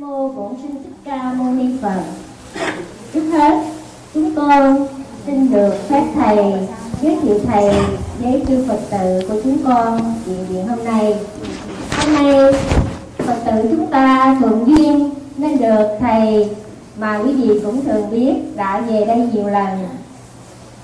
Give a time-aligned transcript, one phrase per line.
[0.00, 2.02] Nam mô Bổn Sư Thích Ca Mâu Ni Phật.
[3.14, 3.64] Trước hết,
[4.14, 4.86] chúng con
[5.26, 6.36] xin được phép thầy
[7.00, 7.74] giới thiệu thầy
[8.18, 11.14] với chư Phật tử của chúng con diện viện hôm nay.
[11.90, 12.52] Hôm nay
[13.18, 16.50] Phật tử chúng ta thuận duyên nên được thầy
[16.96, 19.88] mà quý vị cũng thường biết đã về đây nhiều lần.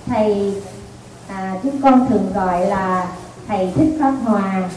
[0.07, 0.55] Thầy
[1.29, 3.09] à, chúng con thường gọi là
[3.49, 4.69] thầy Thích Pháp Hòa.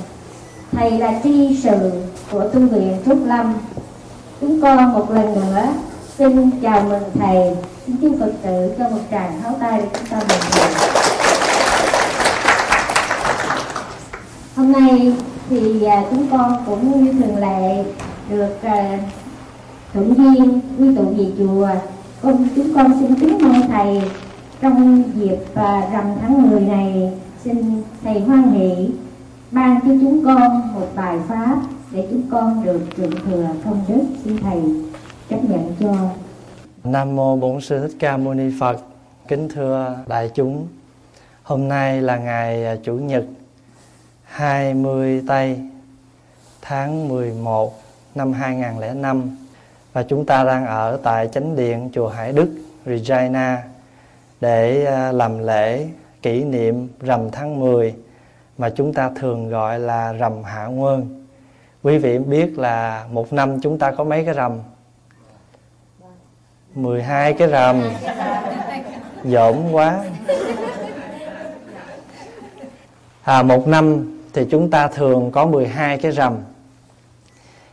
[0.71, 1.91] Thầy là tri sự
[2.31, 3.53] của tu viện Trúc Lâm
[4.41, 5.67] chúng con một lần nữa
[6.17, 7.55] xin chào mừng thầy.
[7.85, 10.89] Xin chư phật tử cho một tràng pháo tay để chúng ta mừng thầy.
[14.55, 15.13] Hôm nay
[15.49, 17.83] thì à, chúng con cũng như thường lệ
[18.29, 18.99] được à,
[19.93, 21.69] thuận duyên quy tụ về chùa.
[22.21, 24.01] Con, chúng con xin kính mong thầy.
[24.61, 27.11] Trong dịp à, rằm tháng 10 này,
[27.43, 28.89] xin thầy hoan hỷ
[29.51, 31.55] ban cho chúng con một bài pháp
[31.91, 34.61] để chúng con được thượng thừa công đức xin thầy
[35.29, 36.09] chấp nhận cho
[36.83, 38.77] Nam mô Bổn Sư Thích Ca Mâu Ni Phật.
[39.27, 40.67] Kính thưa đại chúng,
[41.43, 43.25] hôm nay là ngày à, chủ nhật
[44.23, 45.59] 20 tây
[46.61, 47.81] tháng 11
[48.15, 49.37] năm 2005
[49.93, 52.49] và chúng ta đang ở tại chánh điện chùa Hải Đức
[52.85, 53.63] Regina
[54.41, 55.87] để à, làm lễ
[56.21, 57.95] kỷ niệm rằm tháng 10
[58.57, 61.18] mà chúng ta thường gọi là rằm Hạ Nguồn
[61.83, 64.59] quý vị biết là một năm chúng ta có mấy cái rằm?
[66.75, 67.81] 12 cái rằm.
[69.23, 70.05] Dỗm quá.
[73.23, 76.37] À, một năm thì chúng ta thường có 12 cái rằm.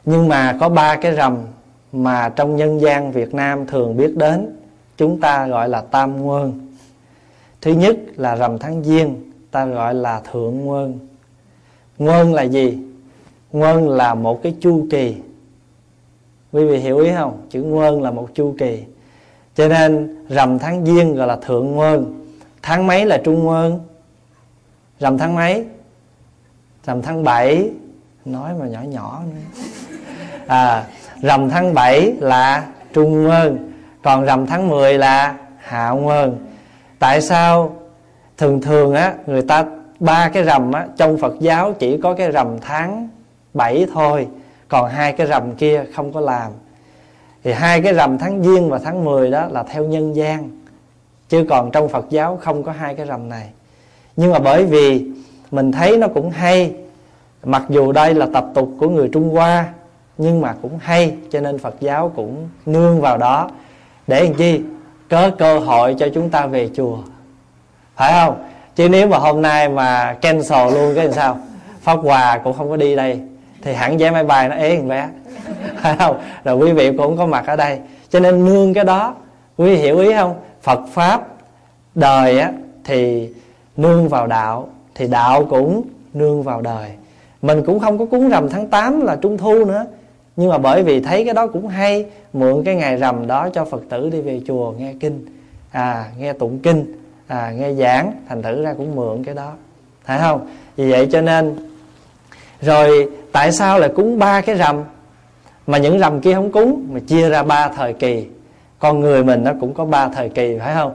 [0.05, 1.39] Nhưng mà có ba cái rằm
[1.93, 4.57] mà trong nhân gian Việt Nam thường biết đến
[4.97, 6.69] chúng ta gọi là tam nguồn.
[7.61, 10.99] Thứ nhất là rằm tháng giêng ta gọi là thượng nguồn.
[11.99, 12.86] Nguồn là gì?
[13.57, 15.17] Nguân là một cái chu kỳ.
[16.53, 17.47] Quý vị hiểu ý không?
[17.51, 18.85] Chữ Nguân là một chu kỳ.
[19.55, 22.25] Cho nên rằm tháng giêng gọi là thượng Nguân
[22.63, 23.81] Tháng mấy là trung Nguân.
[25.01, 25.67] Rằm tháng mấy?
[26.85, 27.71] Rằm tháng 7
[28.25, 29.63] Nói mà nhỏ nhỏ nữa.
[30.47, 30.85] À,
[31.23, 33.73] Rằm tháng 7 là trung Nguân
[34.03, 36.37] Còn rằm tháng 10 là hạ Nguân.
[36.99, 37.77] Tại sao?
[38.37, 39.65] Thường thường á người ta
[40.01, 43.09] ba cái rằm á trong Phật giáo chỉ có cái rằm tháng
[43.57, 44.29] 7 thôi,
[44.69, 46.53] còn hai cái rằm kia không có làm.
[47.45, 50.51] Thì hai cái rằm tháng giêng và tháng 10 đó là theo nhân gian,
[51.29, 53.51] chứ còn trong Phật giáo không có hai cái rằm này.
[54.17, 55.07] Nhưng mà bởi vì
[55.51, 56.75] mình thấy nó cũng hay,
[57.45, 59.69] mặc dù đây là tập tục của người Trung Hoa,
[60.19, 63.51] nhưng mà cũng hay, cho nên Phật giáo cũng nương vào đó.
[64.07, 64.61] Để làm chi?
[65.11, 66.99] Có cơ hội cho chúng ta về chùa.
[67.97, 68.45] Phải không?
[68.77, 71.39] Chứ nếu mà hôm nay mà cancel luôn cái làm sao?
[71.81, 73.21] Pháp hòa cũng không có đi đây
[73.67, 75.09] thì hẳn vé máy bay nó ế vé
[75.77, 76.21] phải không?
[76.45, 77.79] Rồi quý vị cũng có mặt ở đây.
[78.11, 79.15] Cho nên nương cái đó.
[79.57, 80.35] Quý vị hiểu ý không?
[80.63, 81.27] Phật pháp
[81.95, 82.53] đời á,
[82.85, 83.29] thì
[83.77, 85.83] nương vào đạo, thì đạo cũng
[86.15, 86.91] nương vào đời.
[87.43, 89.85] Mình cũng không có cúng rằm tháng 8 là trung thu nữa.
[90.37, 93.65] Nhưng mà bởi vì thấy cái đó cũng hay, mượn cái ngày rằm đó cho
[93.65, 95.27] phật tử đi về chùa nghe kinh.
[95.71, 96.93] À nghe tụng kinh.
[97.27, 98.13] À nghe giảng.
[98.29, 99.53] Thành thử ra cũng mượn cái đó.
[100.05, 100.47] Phải không?
[100.77, 101.57] Vì vậy cho nên,
[102.61, 104.85] rồi tại sao lại cúng ba cái rằm
[105.67, 108.27] mà những rằm kia không cúng mà chia ra ba thời kỳ?
[108.79, 110.93] Con người mình nó cũng có ba thời kỳ phải không?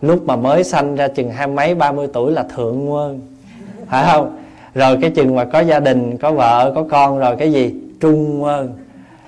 [0.00, 3.20] Lúc mà mới sanh ra chừng hai mấy ba mươi tuổi là thượng nguyên,
[3.88, 4.36] phải không?
[4.74, 7.74] Rồi cái chừng mà có gia đình có vợ có con rồi cái gì?
[8.00, 8.68] Trung nguyên,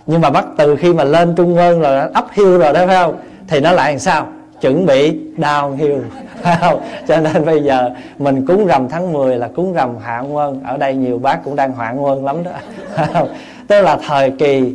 [0.06, 2.86] nhưng mà bắt từ khi mà lên trung nguyên rồi nó ấp hiu rồi đó
[2.86, 3.16] phải không?
[3.48, 4.26] Thì nó lại làm sao?
[4.64, 5.98] Chuẩn bị đau hiu
[7.08, 10.60] cho nên bây giờ mình cúng rằm tháng 10 là cúng rằm hạ quân.
[10.64, 12.50] Ở đây nhiều bác cũng đang hạ quân lắm đó.
[13.68, 14.74] Tức là thời kỳ,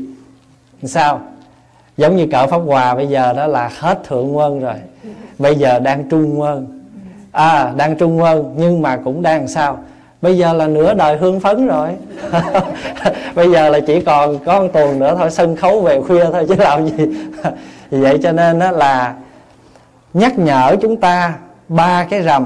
[0.84, 1.20] sao?
[1.98, 4.74] Giống như cỡ pháp hòa bây giờ đó là hết thượng quân rồi.
[5.40, 6.82] Bây giờ đang trung quân.
[7.32, 9.78] À đang trung quân, nhưng mà cũng đang sao?
[10.22, 11.90] Bây giờ là nửa đời hương phấn rồi.
[13.36, 16.46] Bây giờ là chỉ còn có một tuần nữa thôi, sân khấu về khuya thôi
[16.50, 17.06] chứ làm gì.
[17.92, 19.14] Vậy cho nên đó là
[20.14, 22.46] nhắc nhở chúng ta ba cái rầm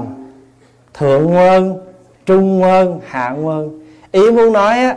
[0.94, 1.80] thượng nguồn
[2.26, 3.80] trung nguồn hạ nguồn
[4.12, 4.96] ý muốn nói á,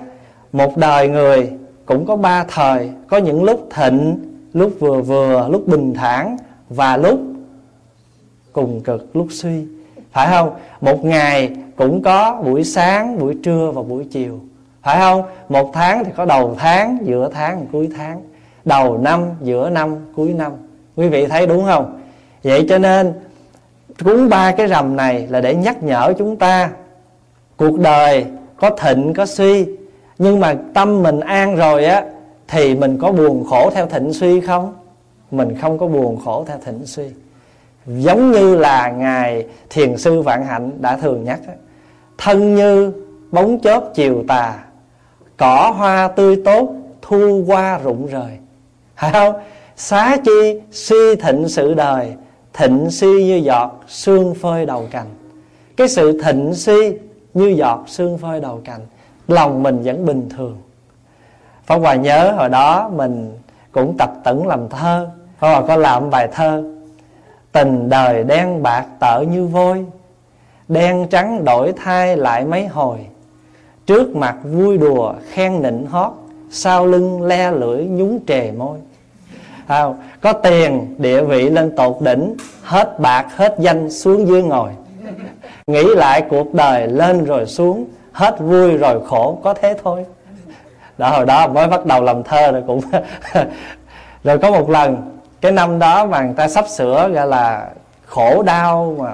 [0.51, 1.51] một đời người
[1.85, 4.19] cũng có ba thời, có những lúc thịnh,
[4.53, 6.37] lúc vừa vừa, lúc bình thản
[6.69, 7.19] và lúc
[8.53, 9.65] cùng cực, lúc suy.
[10.11, 10.53] Phải không?
[10.81, 14.39] Một ngày cũng có buổi sáng, buổi trưa và buổi chiều.
[14.83, 15.23] Phải không?
[15.49, 18.21] Một tháng thì có đầu tháng, giữa tháng, cuối tháng.
[18.65, 20.51] Đầu năm, giữa năm, cuối năm.
[20.95, 21.96] Quý vị thấy đúng không?
[22.47, 23.13] Vậy cho nên
[24.03, 26.69] cúng ba cái rằm này là để nhắc nhở chúng ta,
[27.57, 28.25] cuộc đời
[28.57, 29.65] có thịnh, có suy,
[30.17, 32.03] nhưng mà tâm mình an rồi á,
[32.47, 34.75] thì mình có buồn khổ theo thịnh suy không?
[35.31, 37.07] Mình không có buồn khổ theo thịnh suy.
[37.85, 41.39] Giống như là ngài thiền sư vạn hạnh đã thường nhắc
[42.17, 42.93] thân như
[43.31, 44.53] bóng chớp chiều tà,
[45.37, 46.69] cỏ hoa tươi tốt
[47.01, 48.37] thu qua rụng rời.
[48.95, 49.33] Phải không?
[49.75, 52.13] Xá chi suy thịnh sự đời
[52.57, 55.07] thịnh suy như giọt sương phơi đầu cành.
[55.77, 56.97] Cái sự thịnh suy
[57.33, 58.81] như giọt sương phơi đầu cành,
[59.27, 60.57] lòng mình vẫn bình thường.
[61.65, 63.37] Pháp Hòa nhớ hồi đó mình
[63.71, 65.09] cũng tập tẩn làm thơ,
[65.39, 66.63] Pháp Hòa có làm bài thơ,
[67.51, 69.85] Tình đời đen bạc tở như vôi,
[70.67, 72.97] Đen trắng đổi thay lại mấy hồi.
[73.85, 76.11] Trước mặt vui đùa khen nịnh hót,
[76.49, 78.79] Sau lưng le lưỡi nhúng trề môi
[79.67, 80.01] không?
[80.21, 84.71] Có tiền, địa vị lên tột đỉnh, Hết bạc, hết danh xuống dưới ngồi.
[85.67, 90.05] Nghĩ lại cuộc đời lên rồi xuống, Hết vui rồi khổ, có thế thôi.
[90.97, 92.81] Đó, hồi đó mới bắt đầu làm thơ rồi cũng.
[94.23, 97.67] Rồi có một lần, Cái năm đó mà người ta sắp sửa, gọi là
[98.05, 99.11] khổ đau mà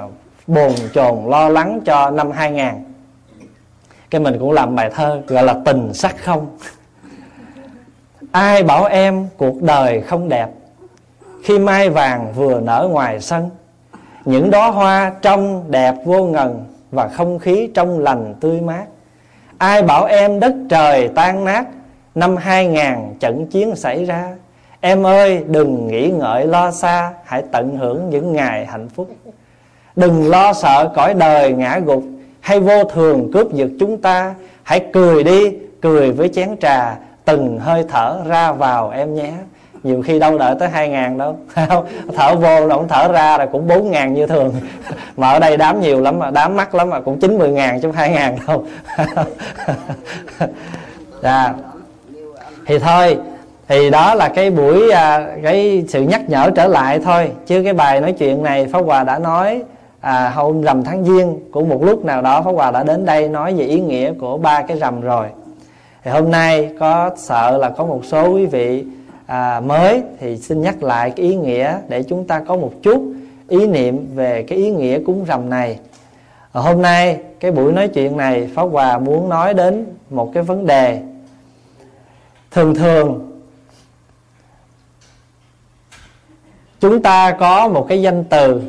[0.47, 2.65] bồn chồn lo lắng cho năm 2000
[4.09, 6.57] Cái mình cũng làm bài thơ, gọi là tình sắc không.
[8.33, 10.47] Ai bảo em cuộc đời không đẹp
[11.43, 13.49] Khi mai vàng vừa nở ngoài sân?
[14.25, 18.85] Những đóa hoa trong đẹp vô ngần Và không khí trong lành tươi mát.
[19.57, 21.65] Ai bảo em đất trời tan nát?
[22.15, 22.83] Năm 2000
[23.19, 24.27] trận chiến xảy ra.
[24.81, 29.09] Em ơi, đừng nghĩ ngợi lo xa, Hãy tận hưởng những ngày hạnh phúc.
[29.95, 32.03] Đừng lo sợ cõi đời ngã gục
[32.39, 34.35] Hay vô thường cướp giật chúng ta.
[34.63, 39.31] Hãy cười đi, Cười với chén trà Từng hơi thở ra vào em nhé.
[39.83, 41.37] Nhiều khi đâu đợi tới hai ngàn đâu.
[42.15, 44.53] Thở vô nó cũng thở ra là cũng bốn ngàn như thường.
[45.17, 47.81] Mà ở đây đám nhiều lắm mà đám mắc lắm mà cũng chín mươi ngàn
[47.81, 48.65] chứ hai ngàn đâu.
[51.21, 51.53] À
[52.65, 53.17] thì thôi
[53.67, 57.31] thì đó là cái buổi à, cái sự nhắc nhở trở lại thôi.
[57.45, 59.63] Chứ cái bài nói chuyện này pháp hòa đã nói
[60.01, 63.29] à, hôm rằm tháng giêng của một lúc nào đó pháp hòa đã đến đây
[63.29, 65.27] nói về ý nghĩa của ba cái rằm rồi
[66.03, 68.85] thì hôm nay có sợ là có một số quý vị
[69.25, 73.13] à, mới thì xin nhắc lại cái ý nghĩa để chúng ta có một chút
[73.47, 75.79] ý niệm về cái ý nghĩa cúng rằm này.
[76.51, 80.43] À, hôm nay cái buổi nói chuyện này pháp hòa muốn nói đến một cái
[80.43, 81.01] vấn đề.
[82.51, 83.31] Thường thường
[86.79, 88.61] chúng ta có một cái danh từ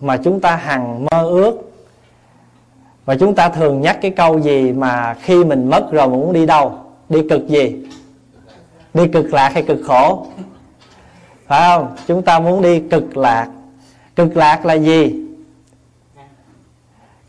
[0.00, 1.71] mà chúng ta hằng mơ ước
[3.04, 6.32] và chúng ta thường nhắc cái câu gì mà khi mình mất rồi mình muốn
[6.32, 6.74] đi đâu?
[7.08, 7.86] Đi cực gì?
[8.94, 10.26] Đi cực lạc hay cực khổ?
[11.46, 11.96] Phải không?
[12.06, 13.48] Chúng ta muốn đi cực lạc.
[14.16, 15.22] Cực lạc là gì?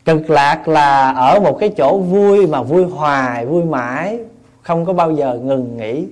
[0.04, 4.18] Cực lạc là ở một cái chỗ vui mà vui hoài, vui mãi,
[4.62, 6.06] không có bao giờ ngừng nghỉ,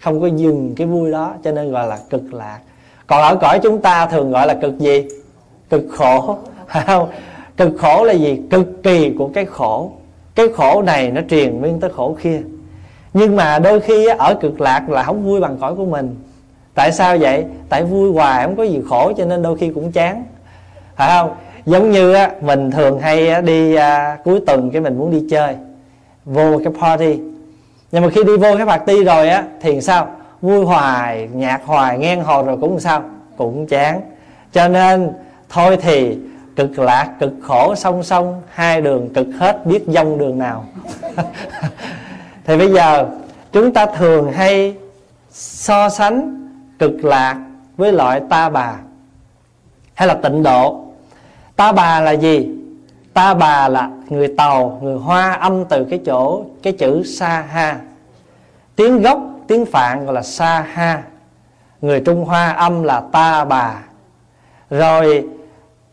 [0.00, 2.58] không có dừng cái vui đó, cho nên gọi là cực lạc.
[3.06, 5.08] Còn ở cõi chúng ta thường gọi là cực gì?
[5.70, 6.38] Cực khổ.
[6.68, 7.08] Phải không?
[7.56, 8.40] Cực khổ là gì?
[8.50, 9.92] Cực kỳ của cái khổ.
[10.34, 12.42] Cái khổ này nó truyền nguyên tới khổ kia.
[13.14, 16.16] Nhưng mà đôi khi ở cực lạc là không vui bằng cõi của mình.
[16.74, 17.44] Tại sao vậy?
[17.68, 20.24] Tại vui hoài không có gì khổ cho nên đôi khi cũng chán.
[20.96, 21.30] Phải không?
[21.66, 25.54] Giống như á, mình thường hay đi à, cuối tuần cái mình muốn đi chơi.
[26.24, 27.20] Vô cái party.
[27.92, 30.08] Nhưng mà khi đi vô cái party rồi á thì sao?
[30.42, 33.02] Vui hoài nhạc hoài ngang hồ rồi cũng sao?
[33.36, 34.00] Cũng chán.
[34.52, 35.10] Cho nên
[35.48, 36.18] thôi thì
[36.56, 40.64] cực lạc, cực khổ, song song, hai đường cực hết, biết dông đường nào.
[42.44, 43.06] Thì bây giờ,
[43.52, 44.76] chúng ta thường hay
[45.30, 47.36] so sánh cực lạc
[47.76, 48.74] với loại ta bà,
[49.94, 50.84] hay là tịnh độ.
[51.56, 52.48] Ta bà là gì?
[53.14, 57.80] Ta bà là người tàu, người hoa, âm từ cái chỗ, cái chữ sa ha.
[58.76, 59.18] Tiếng gốc,
[59.48, 61.02] tiếng phạn gọi là sa ha.
[61.80, 63.74] Người trung hoa âm là ta bà.
[64.70, 65.28] Rồi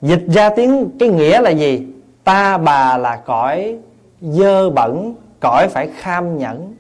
[0.02, 1.88] dịch ra tiếng cái nghĩa là gì?
[2.24, 3.78] Ta bà là cõi
[4.22, 6.76] dơ bẩn cõi phải kham nhẫn.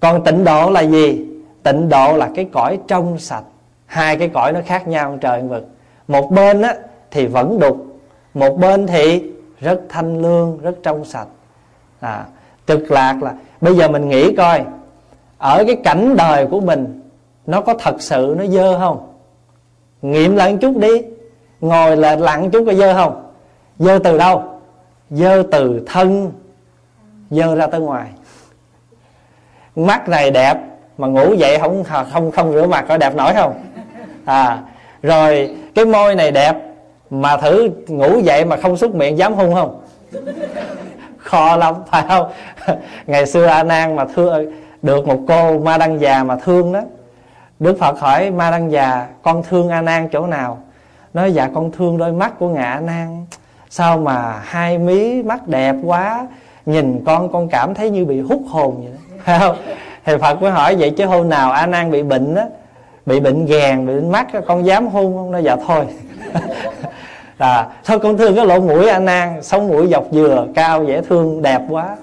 [0.00, 1.26] Còn tịnh độ là gì?
[1.62, 3.44] Tịnh độ là cái cõi trong sạch.
[3.86, 5.68] Hai cái cõi nó khác nhau trời vực.
[6.08, 6.74] Một bên á,
[7.10, 7.86] thì vẫn đục.
[8.34, 11.26] Một bên thì rất thanh lương rất trong sạch.
[12.00, 12.24] À,
[12.66, 14.64] cực lạc là bây giờ mình nghĩ coi
[15.38, 17.00] ở cái cảnh đời của mình
[17.46, 19.12] nó có thật sự nó dơ không?
[20.02, 21.02] Nghiệm lại một chút đi
[21.60, 23.32] ngồi là lặng chút có dơ không?
[23.78, 24.42] Dơ từ đâu?
[25.10, 26.32] Dơ từ thân.
[27.30, 28.06] Dơ ra tới ngoài.
[29.76, 30.58] Mắt này đẹp,
[30.98, 33.54] mà ngủ dậy không không không rửa mặt có đẹp nổi không?
[34.24, 34.58] À
[35.02, 36.56] rồi, cái môi này đẹp,
[37.10, 39.80] mà thử ngủ dậy mà không xúc miệng dám hung không?
[41.18, 42.30] Kho lắm, phải không?
[43.06, 44.42] Ngày xưa a nan mà thưa,
[44.82, 46.80] được một cô ma đăng già mà thương đó.
[47.58, 50.58] Đức phật hỏi, ma đăng già, con thương a nan chỗ nào?
[51.16, 53.26] Nói dạ con thương đôi mắt của ngạ nan.
[53.70, 56.26] Sao mà hai mí mắt đẹp quá,
[56.66, 58.98] nhìn con con cảm thấy như bị hút hồn vậy đó.
[59.24, 59.56] Phải không?
[60.04, 62.44] Thì phật mới hỏi, vậy chứ hôm nào a nan bị bệnh á,
[63.06, 65.30] bị bệnh gàn, bị bệnh mắt con dám hôn không?
[65.30, 65.86] Nó dạ thôi.
[67.38, 71.02] Là, thôi, con thương cái lỗ mũi a nan, sống mũi dọc dừa, cao dễ
[71.02, 71.96] thương, đẹp quá.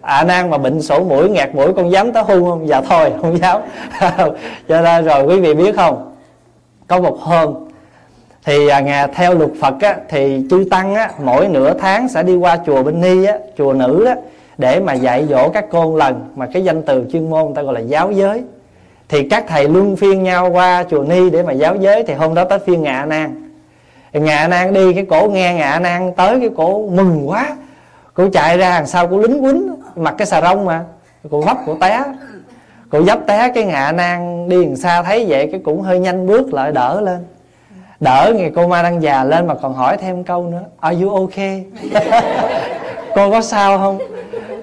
[0.00, 2.68] A nan mà bệnh sổ mũi ngạt mũi, con dám tới hôn không?
[2.68, 3.60] Dạ thôi, không dám.
[4.68, 6.14] Cho nên rồi, quý vị biết không?
[6.86, 7.71] Có một hôm
[8.44, 12.36] thì à, theo luật Phật á, thì chư tăng á, mỗi nửa tháng sẽ đi
[12.36, 14.16] qua chùa Bên Ni á, chùa nữ á,
[14.58, 17.62] để mà dạy dỗ các cô lần mà cái danh từ chuyên môn người ta
[17.62, 18.42] gọi là giáo giới.
[19.08, 22.34] Thì các thầy luân phiên nhau qua chùa Ni để mà giáo giới thì hôm
[22.34, 23.42] đó tới phiên ngạ nan
[24.12, 27.56] ngạ nan đi cái cổ nghe ngạ nan tới cái cổ mừng quá.
[28.14, 30.84] Cổ chạy ra đằng sau cổ lính quýnh mặc cái xà rông mà
[31.30, 32.02] cổ vấp cổ té.
[32.90, 36.26] Cổ dấp té cái ngạ nan đi đằng xa thấy vậy cái cũng hơi nhanh
[36.26, 37.24] bước lại đỡ lên
[38.02, 40.62] đỡ ngày cô ma đang già lên mà còn hỏi thêm câu nữa.
[40.80, 41.64] Are you okay?
[43.14, 43.98] Cô có sao không?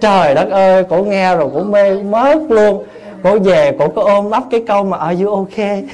[0.01, 2.83] Trời đất ơi cổ nghe rồi cổ mê mất luôn.
[3.23, 5.83] Cổ về cổ có ôm ấp cái câu mà are you okay?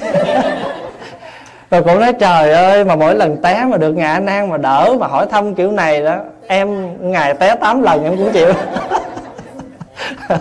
[1.70, 4.94] Rồi cổ nói, trời ơi, mà mỗi lần té mà được ngạ nan mà đỡ
[5.00, 8.52] mà hỏi thăm kiểu này đó, em ngày té 8 lần em cũng chịu.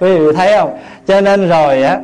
[0.00, 0.78] Quý vị thấy không?
[1.06, 1.98] Cho nên rồi á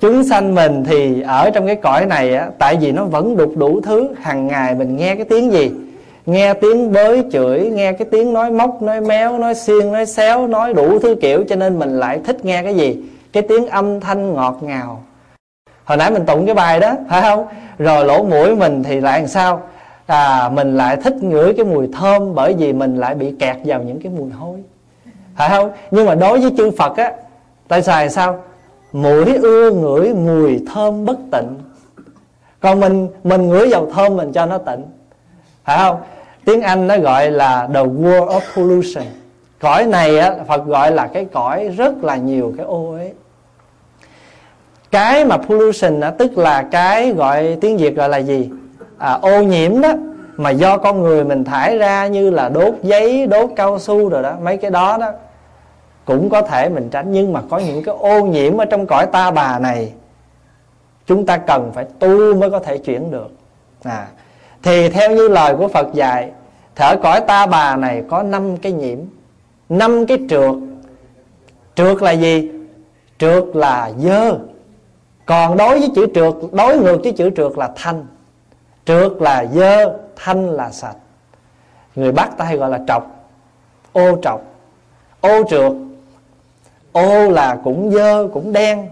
[0.00, 3.52] chúng sanh mình thì ở trong cái cõi này á, tại vì nó vẫn đục
[3.56, 5.70] đủ thứ, hàng ngày mình nghe cái tiếng gì?
[6.26, 10.46] Nghe tiếng bới chửi, nghe cái tiếng nói móc, nói méo, nói xiên, nói xéo,
[10.46, 13.02] nói đủ thứ kiểu, cho nên mình lại thích nghe cái gì?
[13.32, 15.02] Cái tiếng âm thanh ngọt ngào.
[15.84, 17.46] Hồi nãy mình tụng cái bài đó, phải không?
[17.78, 19.62] Rồi lỗ mũi mình thì lại làm sao?
[20.06, 23.82] À mình lại thích ngửi cái mùi thơm bởi vì mình lại bị kẹt vào
[23.82, 24.58] những cái mùi hôi.
[25.36, 25.70] Phải không?
[25.90, 27.12] Nhưng mà đối với chư phật á,
[27.68, 28.38] tại xài sao?
[28.92, 31.48] Mũi ưa ngửi mùi thơm bất tịnh.
[32.60, 34.82] Còn mình mình ngửi dầu thơm mình cho nó tịnh.
[35.64, 35.96] Phải không?
[36.44, 39.04] Tiếng anh nó gọi là the world of pollution.
[39.60, 43.12] Cõi này á phật gọi là cái cõi rất là nhiều cái ô ấy
[44.90, 48.50] cái mà pollution á tức là cái gọi tiếng việt gọi là gì?
[48.98, 49.92] À, ô nhiễm đó
[50.36, 54.22] mà do con người mình thải ra như là đốt giấy đốt cao su rồi
[54.22, 55.10] đó mấy cái đó đó
[56.08, 59.06] cũng có thể mình tránh, nhưng mà có những cái ô nhiễm ở trong cõi
[59.12, 59.92] ta bà này,
[61.06, 63.30] chúng ta cần phải tu mới có thể chuyển được.
[63.82, 64.06] À
[64.62, 66.30] thì theo như lời của Phật dạy,
[66.74, 68.98] thở cõi ta bà này có năm cái nhiễm,
[69.68, 70.54] năm cái trượt.
[71.74, 72.50] Trượt là gì?
[73.18, 74.38] Trượt là dơ.
[75.26, 78.06] Còn đối với chữ trượt, đối ngược với chữ trượt là thanh.
[78.84, 80.96] Trượt là dơ, thanh là sạch.
[81.94, 83.06] Người bắc ta hay gọi là trọc,
[83.92, 84.42] ô trọc.
[85.20, 85.72] Ô trượt
[86.98, 88.86] ô là cũng dơ cũng đen.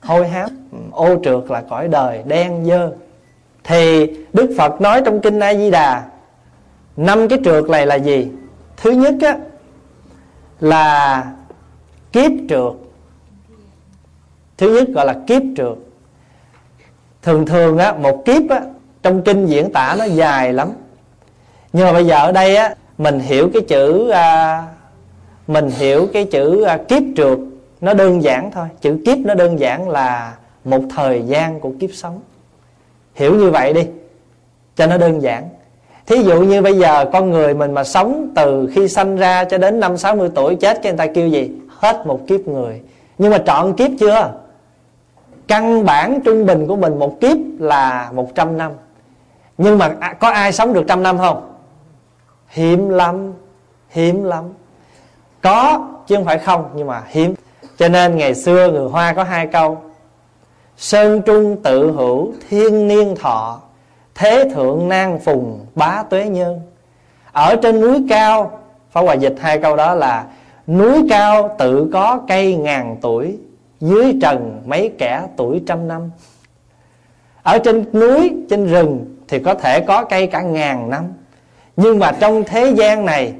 [0.00, 2.92] Hôi hám ừ, ô trượt là cõi đời đen dơ.
[3.64, 6.02] Thì đức phật nói trong kinh a di đà
[6.96, 8.28] năm cái trượt này là gì?
[8.76, 9.38] Thứ nhất á
[10.60, 11.24] là
[12.12, 12.72] kiếp trượt.
[14.58, 15.78] Thứ nhất gọi là kiếp trượt.
[17.22, 18.60] Thường thường á một kiếp á
[19.02, 20.72] trong kinh diễn tả nó dài lắm.
[21.72, 24.62] Nhưng mà bây giờ ở đây á mình hiểu cái chữ à,
[25.46, 27.38] mình hiểu cái chữ à, kiếp trượt
[27.82, 28.66] nó đơn giản thôi.
[28.80, 30.34] Chữ kiếp nó đơn giản là
[30.64, 32.20] một thời gian của kiếp sống.
[33.14, 33.86] Hiểu như vậy đi,
[34.76, 35.48] cho nó đơn giản.
[36.06, 39.58] Thí dụ như bây giờ con người mình mà sống từ khi sanh ra cho
[39.58, 41.50] đến năm 60 tuổi chết cái người ta kêu gì?
[41.68, 42.82] Hết một kiếp người.
[43.18, 44.32] Nhưng mà trọn kiếp chưa?
[45.48, 48.72] Căn bản trung bình của mình một kiếp là 100 năm.
[49.58, 51.52] Nhưng mà à, có ai sống được trăm năm không?
[52.48, 53.32] Hiếm lắm
[53.92, 54.44] hiếm lắm.
[55.42, 57.34] Có chứ không phải không, nhưng mà hiếm
[57.78, 59.82] cho nên ngày xưa người hoa có hai câu.
[60.76, 63.60] Sơn trung tự hữu thiên niên thọ
[64.14, 66.60] thế thượng nan phùng bá tuế nhân.
[67.32, 68.58] Ở trên núi cao
[68.90, 70.24] Pháp Hòa dịch hai câu đó là
[70.66, 73.38] Núi cao tự có cây ngàn tuổi
[73.80, 76.10] Dưới trần mấy kẻ tuổi trăm năm.
[77.42, 81.04] Ở trên núi, trên rừng Thì có thể có cây cả ngàn năm.
[81.76, 83.34] Nhưng mà trong thế gian này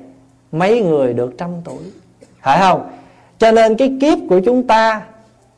[0.52, 1.82] Mấy người được trăm tuổi.
[2.40, 2.90] Phải không?
[3.42, 5.02] Cho nên cái kiếp của chúng ta,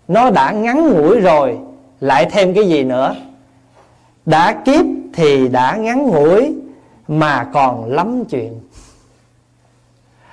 [0.09, 1.59] Nó đã ngắn ngủi rồi,
[2.01, 3.15] Lại thêm cái gì nữa?
[4.27, 6.55] Đã kiếp thì đã ngắn ngủi,
[7.09, 8.61] Mà còn lắm chuyện.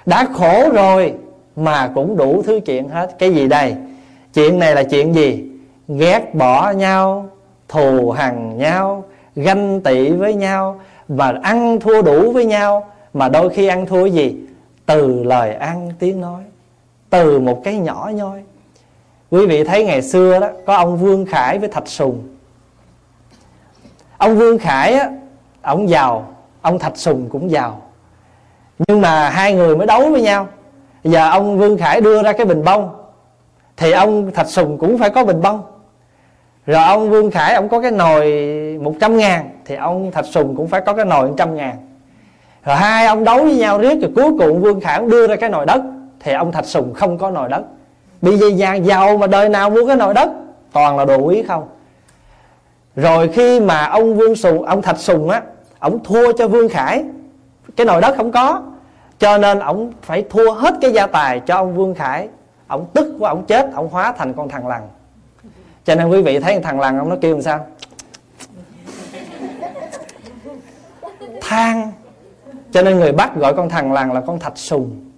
[0.05, 1.13] Đã khổ rồi,
[1.55, 3.15] Mà cũng đủ thứ chuyện hết.
[3.19, 3.75] Cái gì đây?
[4.33, 5.45] Chuyện này là chuyện gì?
[5.87, 7.29] Ghét bỏ nhau,
[7.67, 9.03] Thù hằn nhau,
[9.35, 14.05] Ganh tị với nhau, Và ăn thua đủ với nhau, Mà đôi khi ăn thua
[14.05, 14.35] gì?
[14.85, 16.43] Từ lời ăn tiếng nói
[17.11, 18.43] từ một cái nhỏ nhoi.
[19.31, 22.23] Quý vị thấy ngày xưa đó, có ông vương khải với thạch sùng.
[24.17, 25.09] Ông vương khải á,
[25.61, 26.27] ông giàu,
[26.61, 27.81] ông thạch sùng cũng giàu.
[28.87, 30.47] Nhưng mà hai người mới đấu với nhau.
[31.03, 32.89] Giờ ông vương khải đưa ra cái bình bông,
[33.77, 35.63] thì ông thạch sùng cũng phải có bình bông.
[36.65, 38.25] Rồi ông vương khải, ông có cái nồi
[38.81, 41.75] 100 ngàn, thì ông thạch sùng cũng phải có cái nồi 100 ngàn.
[42.63, 45.35] Rồi hai ông đấu với nhau riết, rồi cuối cùng vương khải ông đưa ra
[45.35, 45.81] cái nồi đất
[46.23, 47.63] thì ông thạch sùng không có nồi đất.
[48.21, 50.29] Bị dây vàng giàu mà đời nào mua cái nồi đất?
[50.71, 51.67] Toàn là đồ quý không?
[52.95, 55.41] Rồi khi mà ông vương sùng, ông thạch sùng á,
[55.79, 57.03] ông thua cho vương khải,
[57.75, 58.61] cái nồi đất không có.
[59.19, 62.27] Cho nên ông phải thua hết cái gia tài cho ông vương khải.
[62.67, 64.81] Ông tức quá, ông chết, ông hóa thành con thằng lằn.
[65.83, 67.65] Cho nên quý vị thấy thằng lằn ông nó kêu làm sao?
[71.41, 71.91] Than.
[72.71, 75.10] Cho nên người Bắc gọi con thằng lằn là con thạch sùng.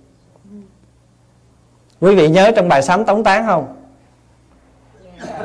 [2.04, 3.66] Quý vị nhớ trong bài sám tống tán không?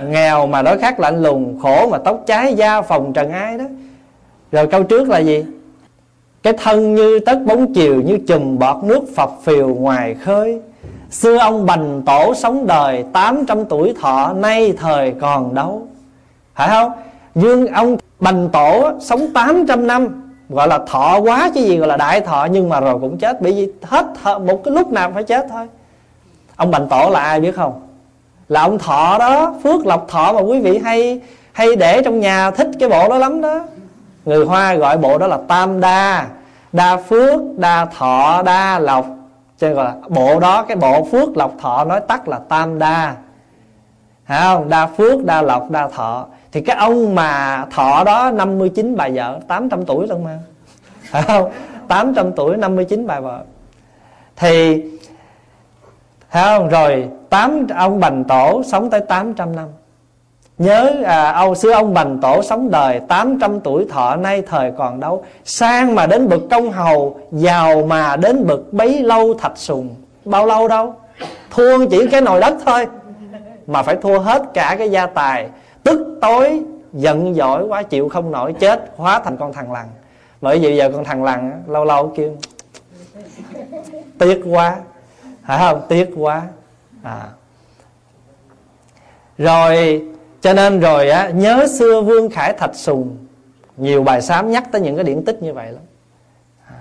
[0.09, 3.65] Nghèo mà đói khát lạnh lùng Khổ mà tóc cháy da phòng trần ai đó.
[4.53, 5.45] Rồi câu trước là gì?
[6.43, 10.61] Cái thân như tất bóng chiều Như chùm bọt nước phập phiều ngoài khơi.
[11.11, 15.87] Xưa ông bành tổ sống đời 800 tuổi thọ Nay thời còn đâu.
[16.55, 16.93] Phải không?
[17.35, 21.97] Dương ông bành tổ sống 800 năm Gọi là thọ quá chứ gì gọi là
[21.97, 23.43] đại thọ Nhưng mà rồi cũng chết.
[23.43, 25.67] Bởi vì hết thọ, một cái lúc nào phải chết thôi.
[26.59, 27.81] Ông bành tổ là ai biết không?
[28.49, 31.21] Là ông thọ đó Phước lộc thọ mà quý vị hay
[31.53, 33.61] Hay để trong nhà thích cái bộ đó lắm đó.
[34.25, 36.27] Người Hoa gọi bộ đó là tam đa
[36.73, 39.07] Đa phước, đa thọ, đa lộc.
[39.59, 42.79] Cho nên gọi là bộ đó cái bộ phước lộc thọ nói tắt là tam
[42.79, 43.15] đa.
[44.27, 44.69] Thấy không?
[44.69, 46.27] Đa phước, đa lộc, đa thọ.
[46.53, 50.39] Thì cái ông mà thọ đó 59 bà vợ 800 tuổi luôn mà.
[51.11, 51.51] Thấy không?
[51.89, 53.43] 800 tuổi 59 bà vợ.
[54.37, 54.83] Thì
[56.31, 56.69] Thấy không?
[56.69, 59.69] Rồi tám ông Bành Tổ sống tới 800 năm.
[60.59, 65.01] Nhớ à, ông xưa ông Bành Tổ sống đời 800 tuổi thọ nay thời còn
[65.01, 65.25] đâu.
[65.45, 70.47] Sang mà đến bậc công hầu Giàu mà đến bậc bấy lâu thạch sùng Bao
[70.47, 70.95] lâu đâu?
[71.51, 72.87] Thua chỉ cái nồi đất thôi
[73.67, 75.49] Mà phải thua hết cả cái gia tài.
[75.83, 76.63] Tức tối
[76.93, 79.87] giận dỗi quá chịu không nổi chết Hóa thành con thằng lằn.
[80.41, 82.37] Bởi vì giờ con thằng lằn lâu lâu kêu
[84.19, 84.77] Tiếc quá.
[85.49, 85.83] Phải không?
[85.89, 86.43] Tiếc quá.
[87.03, 87.29] À.
[89.39, 90.03] Rồi,
[90.41, 93.17] cho nên rồi á, nhớ xưa Vương Khải Thạch Sùng.
[93.77, 95.83] Nhiều bài sám nhắc tới những cái điển tích như vậy lắm.
[96.67, 96.81] À.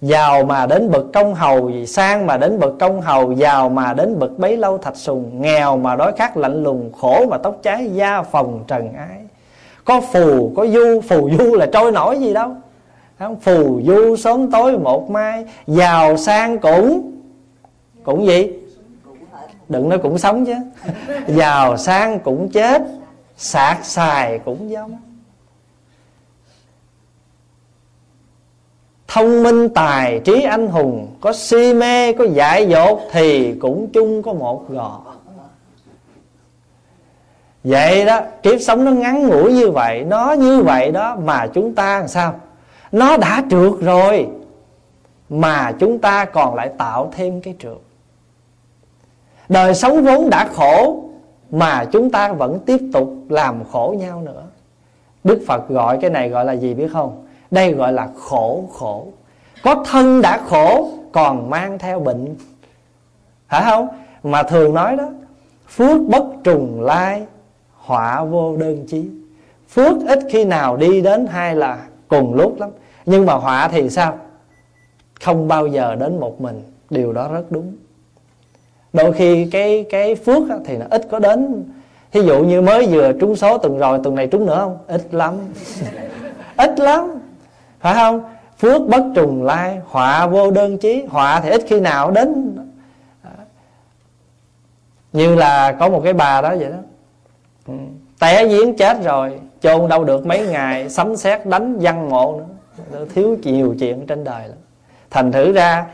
[0.00, 4.18] Giàu mà đến bậc công hầu Sang mà đến bậc công hầu, Giàu mà đến
[4.18, 5.42] bậc bấy lâu thạch sùng.
[5.42, 9.20] Nghèo mà đói khát lạnh lùng, Khổ mà tóc cháy da phòng trần ái.
[9.84, 12.50] Có phù, có du, Phù du là trôi nổi gì đâu.
[13.42, 17.15] Phù du sớm tối một mai, Giàu sang cũng
[18.06, 18.52] cũng gì?
[19.68, 20.54] Đừng nói cũng sống chứ.
[21.26, 22.82] Giàu sang cũng chết,
[23.36, 24.96] sạc xài cũng giống.
[29.08, 34.22] Thông minh, tài trí, anh hùng, có si mê, có dại dột thì cũng chung
[34.22, 35.00] có một gò.
[37.64, 41.74] Vậy đó, kiếp sống nó ngắn ngủi như vậy, nó như vậy đó, mà chúng
[41.74, 42.34] ta làm sao?
[42.92, 44.28] Nó đã trượt rồi,
[45.28, 47.76] mà chúng ta còn lại tạo thêm cái trượt.
[49.48, 51.02] Đời sống vốn đã khổ,
[51.50, 54.42] Mà chúng ta vẫn tiếp tục làm khổ nhau nữa.
[55.24, 57.26] Đức Phật gọi cái này gọi là gì biết không?
[57.50, 59.06] Đây gọi là khổ khổ.
[59.62, 62.36] Có thân đã khổ, Còn mang theo bệnh.
[63.48, 63.88] Phải không?
[64.22, 65.08] Mà thường nói đó,
[65.68, 67.26] Phước bất trùng lai,
[67.74, 69.10] Họa vô đơn chí.
[69.68, 71.78] Phước ít khi nào đi đến hai là
[72.08, 72.70] cùng lúc lắm.
[73.06, 74.18] Nhưng mà họa thì sao?
[75.20, 76.62] Không bao giờ đến một mình.
[76.90, 77.76] Điều đó rất đúng
[78.96, 81.64] đôi khi cái cái phước thì nó ít có đến.
[82.12, 84.78] Thí dụ như mới vừa trúng số tuần rồi, tuần này trúng nữa không?
[84.86, 85.34] Ít lắm.
[86.56, 87.10] Ít lắm.
[87.80, 88.24] Phải không?
[88.58, 91.04] Phước bất trùng lai, họa vô đơn chí.
[91.08, 92.56] Họa thì ít khi nào đến.
[95.12, 96.78] Như là có một cái bà đó vậy đó.
[97.66, 97.74] Ừ.
[98.20, 102.40] Té giếng chết rồi, chôn đâu được mấy ngày, sấm sét đánh văn mộ
[102.92, 103.06] nữa.
[103.14, 104.58] Thiếu nhiều chuyện trên đời lắm.
[105.10, 105.86] Thành thử ra,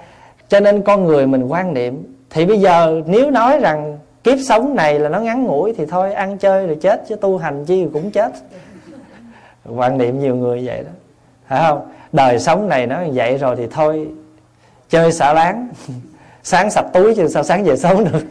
[0.49, 4.75] cho nên con người mình quan niệm thì bây giờ nếu nói rằng kiếp sống
[4.75, 7.87] này là nó ngắn ngủi thì thôi, ăn chơi rồi chết, chứ tu hành chi
[7.93, 8.33] cũng chết.
[9.65, 10.91] Quan niệm nhiều người vậy đó.
[11.49, 11.89] Phải không?
[12.13, 14.09] Đời sống này nó vậy rồi thì thôi,
[14.91, 15.69] chơi xả láng.
[16.45, 18.25] Sáng sạch túi chứ sao sáng về xấu được.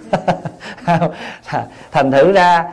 [1.91, 2.71] Thành thử ra,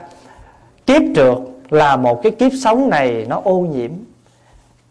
[0.86, 1.38] kiếp trượt
[1.70, 3.90] là một cái kiếp sống này nó ô nhiễm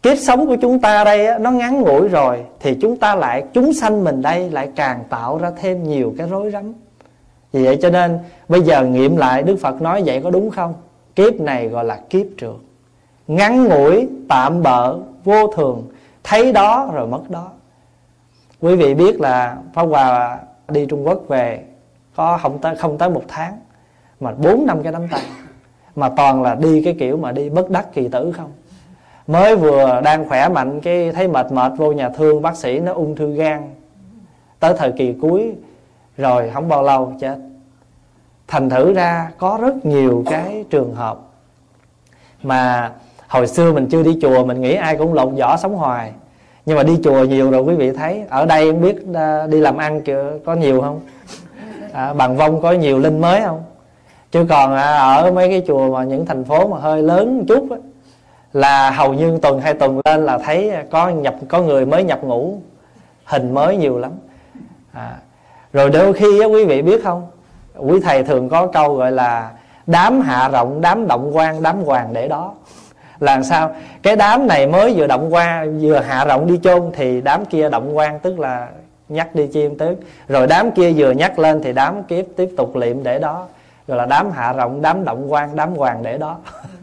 [0.08, 3.72] kiếp sống của chúng ta đây nó ngắn ngủi rồi, thì chúng ta lại, chúng
[3.72, 6.74] sanh mình đây lại càng tạo ra thêm nhiều cái rối rắm.
[7.52, 8.18] Vì vậy cho nên,
[8.48, 10.74] bây giờ nghiệm lại đức phật nói vậy có đúng không?
[11.16, 12.54] Kiếp này gọi là kiếp trượt.
[13.26, 15.88] Ngắn ngủi, tạm bợ, vô thường,
[16.24, 17.50] thấy đó rồi mất đó.
[18.60, 21.64] Quý vị biết là pháp hòa đi trung quốc về,
[22.16, 23.56] có không tới không tới một tháng,
[24.20, 25.22] mà bốn năm cái đám tay
[25.96, 28.50] mà toàn là đi cái kiểu mà đi bất đắc kỳ tử không?
[29.28, 32.92] Mới vừa đang khỏe mạnh cái thấy mệt mệt vô nhà thương bác sĩ nó
[32.92, 33.70] ung thư gan.
[34.60, 35.52] Tới thời kỳ cuối
[36.16, 37.36] rồi không bao lâu chết.
[38.46, 41.18] Thành thử ra có rất nhiều cái trường hợp
[42.42, 42.92] mà
[43.28, 46.12] hồi xưa mình chưa đi chùa mình nghĩ ai cũng lộn vỏ sống hoài.
[46.66, 49.60] Nhưng mà đi chùa nhiều rồi quý vị thấy ở đây không biết à, đi
[49.60, 50.00] làm ăn
[50.44, 51.00] có nhiều không?
[51.92, 53.62] À, bằng vong có nhiều linh mới không?
[54.30, 57.44] Chứ còn à, ở mấy cái chùa mà những thành phố mà hơi lớn một
[57.48, 57.76] chút á,
[58.58, 62.24] là hầu như tuần hai tuần lên là thấy có nhập có người mới nhập
[62.24, 62.58] ngũ
[63.24, 64.12] hình mới nhiều lắm.
[64.92, 65.16] À,
[65.72, 67.26] rồi đôi khi á, quý vị biết không?
[67.76, 69.50] Quý thầy thường có câu gọi là
[69.86, 72.54] đám hạ rộng đám động quan đám hoàng để đó.
[73.20, 73.74] Là sao?
[74.02, 77.70] Cái đám này mới vừa động qua vừa hạ rộng đi chôn thì đám kia
[77.70, 78.68] động quan tức là
[79.08, 82.76] nhắc đi chim tức rồi đám kia vừa nhắc lên thì đám kiếp tiếp tục
[82.76, 83.46] liệm để đó.
[83.88, 86.36] Rồi là đám hạ rộng đám động quan đám hoàng để đó.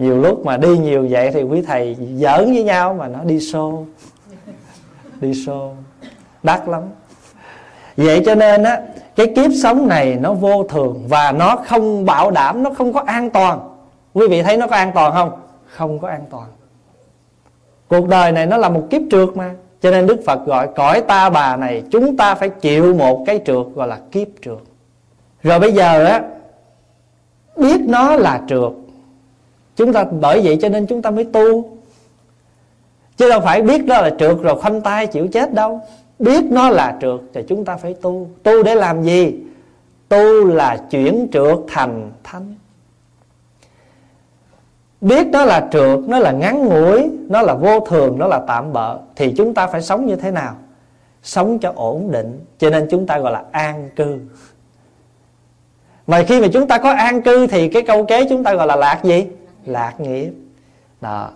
[0.00, 3.40] nhiều lúc mà đi nhiều vậy thì quý thầy giỡn với nhau mà nó đi
[3.40, 3.84] xô.
[5.20, 5.72] Đi xô.
[6.42, 6.82] Đắt lắm.
[7.96, 8.80] Vậy cho nên á,
[9.16, 13.02] cái kiếp sống này nó vô thường và nó không bảo đảm, nó không có
[13.06, 13.60] an toàn.
[14.14, 15.30] Quý vị thấy nó có an toàn không?
[15.66, 16.46] Không có an toàn.
[17.88, 19.50] Cuộc đời này nó là một kiếp trượt mà.
[19.80, 23.40] Cho nên đức phật gọi, cõi ta bà này, chúng ta phải chịu một cái
[23.46, 24.58] trượt gọi là kiếp trượt.
[25.42, 26.22] Rồi bây giờ á,
[27.56, 28.72] biết nó là trượt
[29.80, 31.70] chúng ta bởi vậy cho nên chúng ta mới tu.
[33.16, 35.80] Chứ đâu phải biết nó là trượt rồi khoanh tay chịu chết đâu.
[36.18, 38.28] Biết nó là trượt thì chúng ta phải tu.
[38.42, 39.34] Tu để làm gì?
[40.08, 42.54] Tu là chuyển trượt thành thánh.
[45.00, 48.72] Biết nó là trượt, nó là ngắn ngủi, nó là vô thường, nó là tạm
[48.72, 50.54] bợ, thì chúng ta phải sống như thế nào?
[51.22, 52.44] Sống cho ổn định.
[52.58, 54.18] Cho nên chúng ta gọi là an cư.
[56.06, 58.66] Mà khi mà chúng ta có an cư thì cái câu kế chúng ta gọi
[58.66, 59.26] là lạc gì?
[59.66, 60.32] Lạc nghiệp.
[61.00, 61.30] Đó.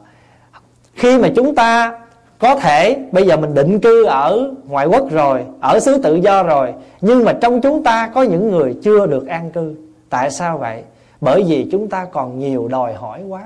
[0.95, 1.99] Khi mà chúng ta
[2.39, 6.43] có thể, bây giờ mình định cư ở ngoại quốc rồi, ở xứ tự do
[6.43, 9.75] rồi, nhưng mà trong chúng ta có những người chưa được an cư.
[10.11, 10.83] Tại sao vậy?
[11.21, 13.43] Bởi vì chúng ta còn nhiều đòi hỏi quá.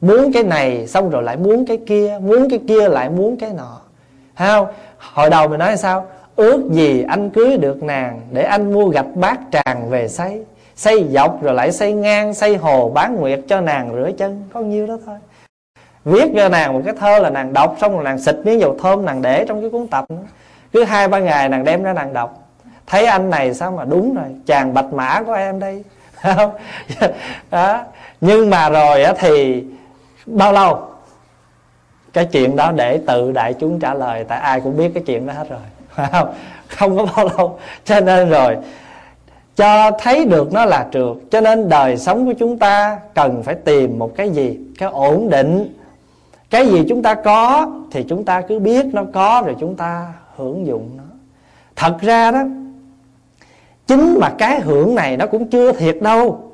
[0.00, 3.52] Muốn cái này xong rồi lại muốn cái kia, muốn cái kia lại muốn cái
[3.52, 3.80] nọ.
[4.36, 4.66] Thấy không?
[4.98, 6.06] Hồi đầu mình nói sao?
[6.36, 10.44] Ước gì anh cưới được nàng để anh mua gạch bát tràng về xây
[10.76, 14.48] xây dọc rồi lại xây ngang, xây hồ, bán nguyệt cho nàng rửa chân.
[14.52, 15.16] Có nhiêu đó thôi.
[16.04, 18.76] Viết cho nàng một cái thơ là nàng đọc, xong rồi nàng xịt miếng dầu
[18.82, 20.04] thơm nàng để trong cái cuốn tập
[20.74, 22.48] cứ hai, ba ngày nàng đem ra nàng đọc.
[22.86, 25.84] Thấy anh này sao mà đúng rồi, chàng bạch mã của em đây.
[26.14, 26.50] Không?
[27.50, 27.84] Đó.
[28.20, 29.64] Nhưng mà rồi thì
[30.26, 30.88] bao lâu?
[32.12, 35.26] Cái chuyện đó để tự đại chúng trả lời, tại ai cũng biết cái chuyện
[35.26, 35.60] đó hết rồi.
[36.12, 36.34] Không?
[36.68, 37.58] Không có bao lâu.
[37.84, 38.56] Cho nên rồi
[39.56, 41.16] cho thấy được nó là trượt.
[41.30, 44.58] Cho nên đời sống của chúng ta cần phải tìm một cái gì?
[44.78, 45.78] Cái ổn định.
[46.50, 50.12] Cái gì chúng ta có thì chúng ta cứ biết nó có rồi chúng ta
[50.36, 51.04] hưởng dụng nó.
[51.76, 52.42] Thật ra đó,
[53.86, 56.52] chính mà cái hưởng này nó cũng chưa thiệt đâu.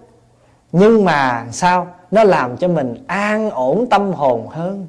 [0.72, 1.86] Nhưng mà sao?
[2.10, 4.86] Nó làm cho mình an ổn tâm hồn hơn.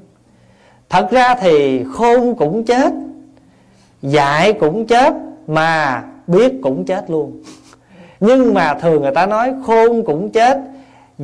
[0.89, 2.93] Thật ra thì khôn cũng chết,
[4.01, 5.13] dại cũng chết,
[5.47, 7.41] mà biết cũng chết luôn
[8.21, 10.57] nhưng mà thường người ta nói khôn cũng chết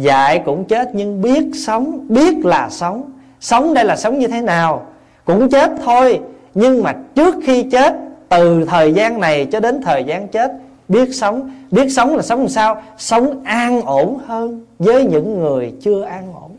[0.01, 3.12] dạy cũng chết, nhưng biết sống, biết là sống.
[3.39, 4.86] Sống đây là sống như thế nào
[5.25, 6.19] cũng chết thôi.
[6.53, 7.95] Nhưng mà trước khi chết,
[8.29, 10.51] từ thời gian này cho đến thời gian chết,
[10.88, 11.51] biết sống.
[11.71, 12.81] Biết sống là sống làm sao?
[12.97, 16.51] Sống an ổn hơn với những người chưa an ổn.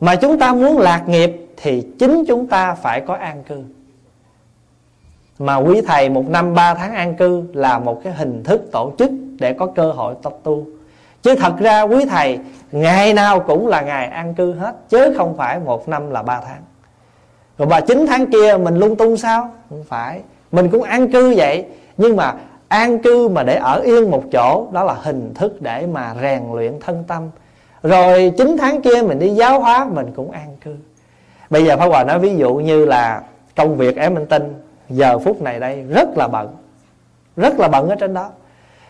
[0.00, 3.62] Mà chúng ta muốn lạc nghiệp thì chính chúng ta phải có an cư.
[5.38, 8.92] Mà quý thầy một năm ba tháng an cư là một cái hình thức tổ
[8.98, 10.66] chức để có cơ hội tập tu.
[11.22, 12.38] Chứ thật ra quý thầy,
[12.72, 16.40] ngày nào cũng là ngày an cư hết, chứ không phải một năm là ba
[16.40, 16.62] tháng.
[17.58, 19.50] Rồi bà chín tháng kia mình lung tung sao?
[19.70, 20.20] Không phải.
[20.52, 21.64] Mình cũng an cư vậy.
[21.96, 22.34] Nhưng mà
[22.68, 26.42] an cư mà để ở yên một chỗ, đó là hình thức để mà rèn
[26.52, 27.30] luyện thân tâm.
[27.82, 30.74] Rồi chín tháng kia mình đi giáo hóa, mình cũng an cư.
[31.50, 33.22] Bây giờ pháp hòa nói ví dụ như là
[33.56, 34.54] công việc em minh tinh
[34.88, 36.48] giờ phút này đây rất là bận.
[37.36, 38.30] Rất là bận ở trên đó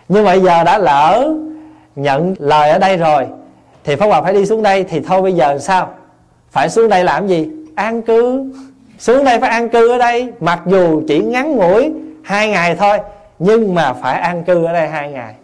[0.09, 1.35] nhưng mà giờ đã lỡ
[1.97, 3.27] nhận lời ở đây rồi,
[3.85, 5.89] thì pháp hòa phải đi xuống đây, thì thôi bây giờ sao?
[6.51, 7.51] Phải xuống đây làm gì?
[7.75, 8.53] An cư.
[8.99, 11.93] Xuống đây phải an cư ở đây, mặc dù chỉ ngắn ngủi
[12.25, 12.99] hai ngày thôi,
[13.39, 15.35] nhưng mà phải an cư ở đây hai ngày.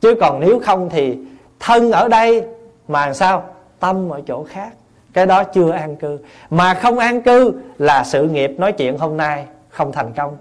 [0.00, 1.18] Chứ còn nếu không thì
[1.60, 2.44] thân ở đây
[2.88, 3.44] mà sao?
[3.80, 4.68] Tâm ở chỗ khác.
[5.12, 6.18] Cái đó chưa an cư.
[6.50, 10.36] Mà không an cư là sự nghiệp nói chuyện hôm nay không thành công.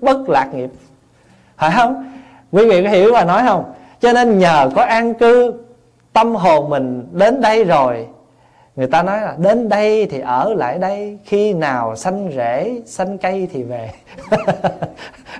[0.00, 0.70] Bất lạc nghiệp.
[1.56, 2.10] Phải không?
[2.54, 3.72] Quý vị có hiểu và nói không?
[4.00, 5.54] Cho nên nhờ có an cư,
[6.12, 8.06] tâm hồn mình đến đây rồi,
[8.76, 13.18] người ta nói là đến đây thì ở lại đây, khi nào xanh rễ xanh
[13.18, 13.90] cây thì về.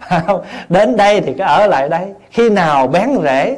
[0.69, 3.57] Đến đây thì cứ ở lại đây, khi nào bén rễ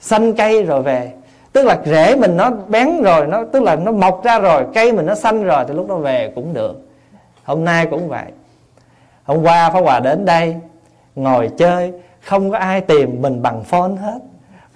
[0.00, 1.12] xanh cây rồi về.
[1.52, 4.92] Tức là rễ mình nó bén rồi, nó, tức là nó mọc ra rồi, cây
[4.92, 6.88] mình nó xanh rồi thì lúc đó về cũng được.
[7.44, 8.26] Hôm nay cũng vậy.
[9.24, 10.56] Hôm qua phá hòa đến đây,
[11.14, 11.92] ngồi chơi
[12.26, 14.18] không có ai tìm mình bằng phone hết.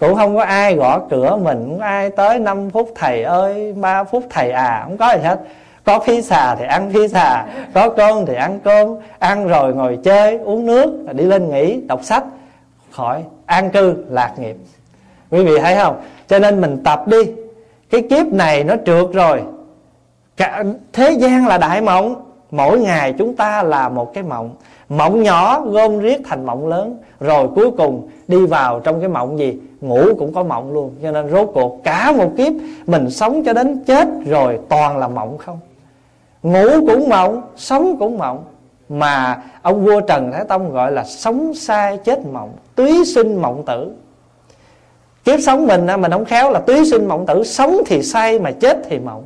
[0.00, 3.72] Cũng không có ai gõ cửa mình, không có ai tới 5 phút thầy ơi
[3.72, 5.40] 3 phút thầy à không có gì hết.
[5.84, 8.88] Có phi xà thì ăn phi xà, có cơm thì ăn cơm.
[9.18, 12.24] Ăn rồi ngồi chơi, uống nước, đi lên nghỉ, đọc sách.
[12.90, 14.56] Khỏi, an cư, lạc nghiệp.
[15.30, 16.00] Quý vị thấy không?
[16.28, 17.18] Cho nên mình tập đi.
[17.90, 19.42] Cái kiếp này nó trượt rồi.
[20.36, 22.24] Cả, thế gian là đại mộng.
[22.50, 24.50] Mỗi ngày chúng ta là một cái mộng
[24.90, 26.98] mộng nhỏ, gom riết thành mộng lớn.
[27.20, 29.58] Rồi cuối cùng, đi vào trong cái mộng gì?
[29.80, 30.94] Ngủ cũng có mộng luôn.
[31.02, 32.52] Cho nên rốt cuộc, cả một kiếp,
[32.86, 35.58] mình sống cho đến chết rồi toàn là mộng không?
[36.42, 38.44] Ngủ cũng mộng, sống cũng mộng.
[38.88, 43.62] Mà ông vua trần thái tông gọi là sống sai chết mộng, túy sinh mộng
[43.66, 43.92] tử.
[45.24, 48.50] Kiếp sống mình mình không khéo là túy sinh mộng tử, sống thì say mà
[48.50, 49.24] chết thì mộng.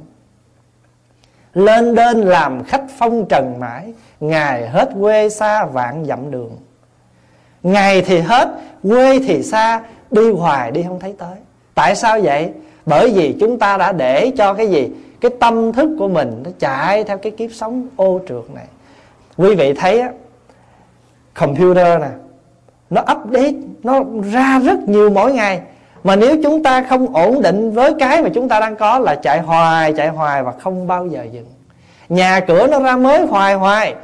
[1.54, 6.56] Lên đên làm khách phong trần mãi Ngày hết quê xa vạn dặm đường.
[7.62, 8.48] Ngày thì hết,
[8.82, 11.36] Quê thì xa, Đi hoài đi không thấy tới.
[11.74, 12.52] Tại sao vậy?
[12.86, 14.90] Bởi vì chúng ta đã để cho cái gì?
[15.20, 18.66] Cái tâm thức của mình Nó chạy theo cái kiếp sống ô trượt này.
[19.36, 20.10] Quý vị thấy á,
[21.34, 22.08] Computer nè,
[22.90, 24.00] Nó update, Nó
[24.32, 25.60] ra rất nhiều mỗi ngày.
[26.04, 29.14] Mà nếu chúng ta không ổn định với cái mà chúng ta đang có Là
[29.14, 31.53] chạy hoài chạy hoài và không bao giờ dừng.
[32.08, 33.94] Nhà cửa nó ra mới hoài hoài.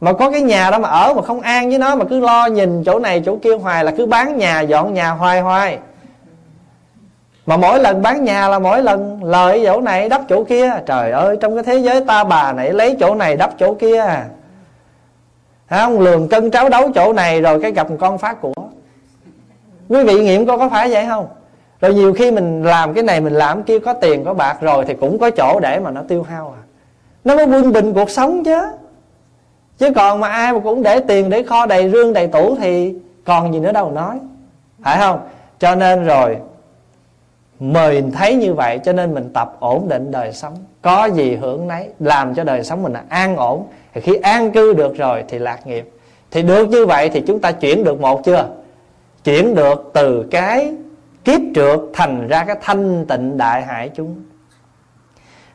[0.00, 2.46] Mà có cái nhà đó mà ở mà không an với nó, mà cứ lo
[2.46, 5.78] nhìn chỗ này chỗ kia hoài là cứ bán nhà dọn nhà hoài hoài.
[7.46, 10.72] Mà mỗi lần bán nhà là mỗi lần lời chỗ này đắp chỗ kia.
[10.86, 14.04] Trời ơi, trong cái thế giới ta bà này lấy chỗ này đắp chỗ kia.
[15.70, 18.52] Không lường cân tráo đấu chỗ này rồi cái gặp con phát của.
[19.88, 21.28] Quý vị nghiệm coi có phải vậy không?
[21.80, 24.84] Rồi nhiều khi mình làm cái này mình làm kia có tiền có bạc rồi
[24.84, 26.62] thì cũng có chỗ để mà nó tiêu hao à
[27.24, 28.62] nó mới quân bình cuộc sống chứ.
[29.78, 32.94] Chứ còn mà ai mà cũng để tiền, để kho, đầy rương, đầy tủ thì
[33.24, 34.18] còn gì nữa đâu nói.
[34.82, 35.20] Phải không?
[35.58, 36.36] Cho nên rồi
[37.60, 40.54] mình thấy như vậy cho nên mình tập ổn định đời sống.
[40.82, 43.66] Có gì hưởng nấy, làm cho đời sống mình là an ổn.
[43.94, 45.90] Thì khi an cư được rồi thì lạc nghiệp.
[46.30, 48.48] Thì được như vậy thì chúng ta chuyển được một chưa?
[49.24, 50.74] Chuyển được từ cái
[51.24, 54.14] kiếp trượt thành ra cái thanh tịnh đại hải chúng.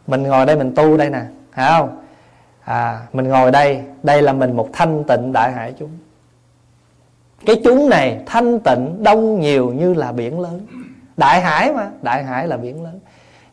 [0.08, 1.22] Mình ngồi đây mình tu đây nè
[1.56, 2.00] phải không?
[2.64, 5.90] À, mình ngồi đây đây là mình một thanh tịnh đại hải chúng.
[7.46, 10.60] Cái chúng này thanh tịnh đông nhiều như là biển lớn.
[11.18, 13.00] Đại hải mà đại hải là biển lớn.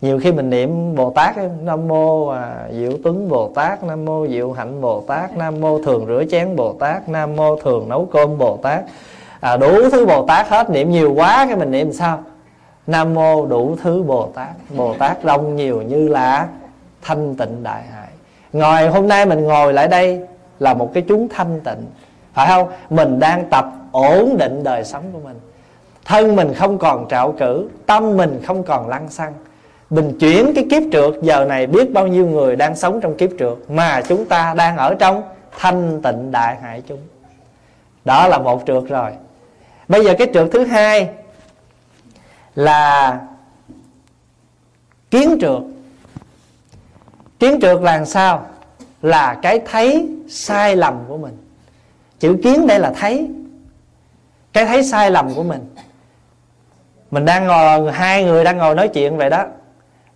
[0.01, 4.27] Nhiều khi mình niệm bồ tát nam mô à, diệu tuấn bồ tát nam mô
[4.29, 8.07] diệu hạnh bồ tát nam mô thường rửa chén bồ tát nam mô thường nấu
[8.13, 8.85] cơm bồ tát.
[9.41, 12.23] À, đủ thứ bồ tát hết niệm nhiều quá cái mình niệm sao?
[12.87, 14.49] Nam mô đủ thứ bồ tát.
[14.77, 16.49] Bồ tát đông nhiều như là
[17.03, 18.09] thanh tịnh đại hải
[18.53, 20.21] ngồi hôm nay mình ngồi lại đây
[20.59, 21.87] là một cái chúng thanh tịnh.
[22.35, 22.69] Phải không?
[22.91, 25.41] Mình đang tập ổn định đời sống của mình.
[26.05, 29.33] Thân mình không còn trạo cử, tâm mình không còn lăng xăng.
[29.91, 33.31] Mình chuyển cái kiếp trượt, giờ này biết bao nhiêu người đang sống trong kiếp
[33.39, 35.23] trượt mà chúng ta đang ở trong
[35.59, 37.01] thanh tịnh đại hải chúng.
[38.05, 39.11] Đó là một trượt rồi.
[39.89, 41.09] Bây giờ cái trượt thứ hai
[42.55, 43.21] là
[45.11, 45.63] kiến trượt
[47.43, 48.43] kiến trượt là sao?
[49.03, 51.37] Là cái thấy sai lầm của mình.
[52.21, 53.31] Chữ kiến đây là thấy.
[54.53, 55.61] Cái thấy sai lầm của mình.
[57.11, 59.45] Mình đang ngồi, hai người đang ngồi nói chuyện vậy đó.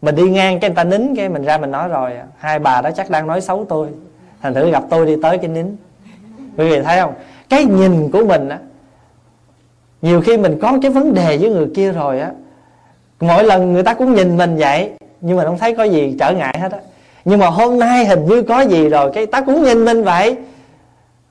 [0.03, 2.81] Mình đi ngang cái người ta nín cái mình ra mình nói rồi, hai bà
[2.81, 3.89] đó chắc đang nói xấu tôi.
[4.43, 5.77] Thành thử gặp tôi đi tới cái nín.
[6.57, 7.15] Quý vị thấy không?
[7.49, 8.59] Cái nhìn của mình á,
[10.03, 12.31] nhiều khi mình có cái vấn đề với người kia rồi á,
[13.21, 16.33] mỗi lần người ta cũng nhìn mình vậy, nhưng mà không thấy có gì trở
[16.33, 16.79] ngại hết á
[17.27, 20.37] nhưng mà hôm nay hình như có gì rồi, cái ta cũng nhìn mình vậy.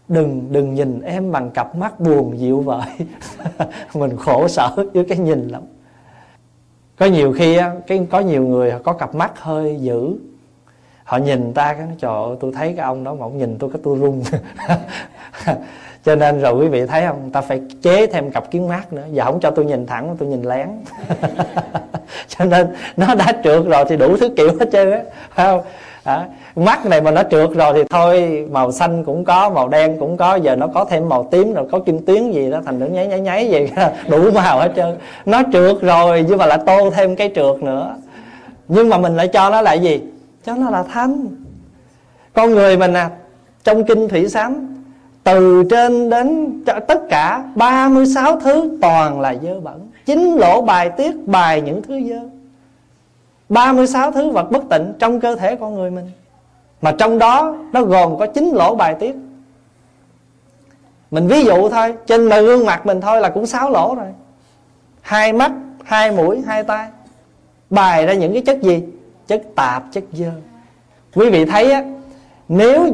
[0.07, 2.87] Đừng đừng nhìn em bằng cặp mắt buồn dịu vợi.
[3.93, 5.61] Mình khổ sở với cái nhìn lắm.
[6.97, 10.15] Có nhiều khi cái có nhiều người có cặp mắt hơi dữ.
[11.03, 13.69] Họ nhìn ta cái trời ơi, tôi thấy cái ông đó mà ông nhìn tôi
[13.69, 14.23] cái tôi run.
[16.05, 17.29] Cho nên rồi quý vị thấy không?
[17.31, 19.05] Ta phải chế thêm cặp kiến mát nữa.
[19.11, 20.69] Giờ không cho tôi nhìn thẳng, tôi nhìn lén.
[22.37, 24.99] cho nên nó đã trượt rồi thì đủ thứ kiểu hết trơn á
[25.35, 25.61] phải không?
[26.03, 29.97] À, mắt này mà nó trượt rồi thì thôi màu xanh cũng có màu đen
[29.99, 32.79] cũng có giờ nó có thêm màu tím rồi có kim tuyến gì đó thành
[32.79, 33.69] nó nháy nháy nháy gì
[34.09, 34.97] đủ màu hết trơn.
[35.25, 37.95] Nó trượt rồi nhưng mà lại tô thêm cái trượt nữa.
[38.67, 40.01] Nhưng mà mình lại cho nó là gì?
[40.45, 41.27] Cho nó là thánh.
[42.33, 43.09] con người mình à
[43.63, 44.67] trong kinh thủy sám
[45.23, 46.53] từ trên đến
[46.87, 49.84] tất cả 36 thứ toàn là dơ bẩn.
[50.05, 52.19] Chính lỗ bài tiết bài những thứ dơ.
[53.49, 56.11] 36 thứ vật bất tịnh trong cơ thể con người mình.
[56.81, 59.15] Mà trong đó nó gồm có chín lỗ bài tiết.
[61.11, 64.07] Mình ví dụ thôi Trên bề gương mặt mình thôi là cũng sáu lỗ rồi.
[65.01, 65.51] Hai mắt,
[65.83, 66.87] hai mũi, hai tay
[67.69, 68.83] Bài ra những cái chất gì?
[69.27, 70.31] Chất tạp, chất dơ.
[71.15, 71.83] Quý vị thấy á
[72.47, 72.93] Nếu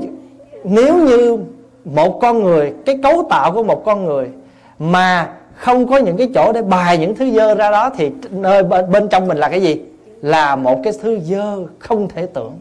[0.63, 1.37] nếu như
[1.85, 4.29] một con người cái cấu tạo của một con người
[4.79, 8.63] mà không có những cái chỗ để bài những thứ dơ ra đó thì nơi
[8.63, 9.81] bên trong mình là cái gì?
[10.21, 12.59] Là một cái thứ dơ không thể tưởng.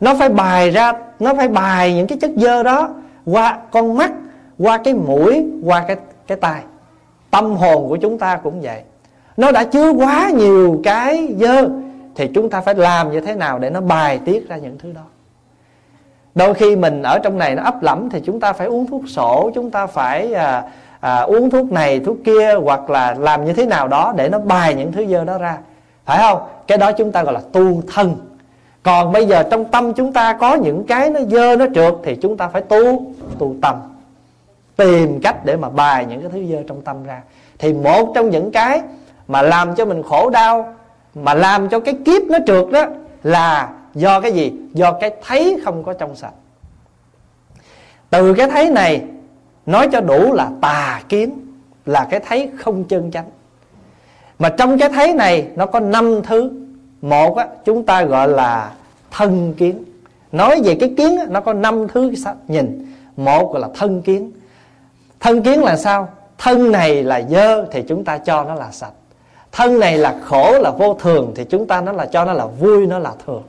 [0.00, 2.88] Nó phải bài ra nó phải bài những cái chất dơ đó
[3.24, 4.12] qua con mắt
[4.58, 6.62] qua cái mũi qua cái cái tai.
[7.30, 8.82] Tâm hồn của chúng ta cũng vậy.
[9.36, 11.68] Nó đã chứa quá nhiều cái dơ
[12.14, 14.92] thì chúng ta phải làm như thế nào để nó bài tiết ra những thứ
[14.92, 15.04] đó?
[16.34, 19.02] Đôi khi mình ở trong này nó ấp lẫm thì chúng ta phải uống thuốc
[19.06, 20.62] sổ chúng ta phải à,
[21.00, 24.38] à, uống thuốc này thuốc kia hoặc là làm như thế nào đó để nó
[24.38, 25.58] bài những thứ dơ đó ra.
[26.04, 26.40] Phải không?
[26.66, 28.16] Cái đó chúng ta gọi là tu thân.
[28.82, 32.16] Còn bây giờ trong tâm chúng ta có những cái nó dơ nó trượt thì
[32.16, 33.74] chúng ta phải tu tu tâm.
[34.76, 37.22] Tìm cách để mà bài những cái thứ dơ trong tâm ra.
[37.58, 38.82] Thì một trong những cái
[39.28, 40.74] mà làm cho mình khổ đau
[41.14, 42.84] mà làm cho cái kiếp nó trượt đó
[43.22, 44.52] là do cái gì?
[44.72, 46.32] Do cái thấy không có trong sạch.
[48.10, 49.02] Từ cái thấy này
[49.66, 51.38] nói cho đủ là tà kiến
[51.86, 53.26] là cái thấy không chân chánh.
[54.38, 56.50] Mà trong cái thấy này nó có năm thứ.
[57.02, 58.72] Một á, chúng ta gọi là
[59.10, 59.84] thân kiến.
[60.32, 62.12] Nói về cái kiến á, nó có năm thứ
[62.48, 62.94] nhìn.
[63.16, 64.32] Một gọi là thân kiến.
[65.20, 66.08] Thân kiến là sao?
[66.38, 68.92] Thân này là dơ thì chúng ta cho nó là sạch.
[69.52, 72.46] Thân này là khổ là vô thường thì chúng ta nó là cho nó là
[72.46, 73.42] vui nó là thường.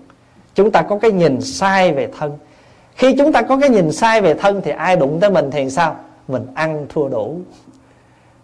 [0.55, 2.37] Chúng ta có cái nhìn sai về thân.
[2.95, 5.69] Khi chúng ta có cái nhìn sai về thân thì ai đụng tới mình thì
[5.69, 5.95] sao?
[6.27, 7.39] Mình ăn thua đủ.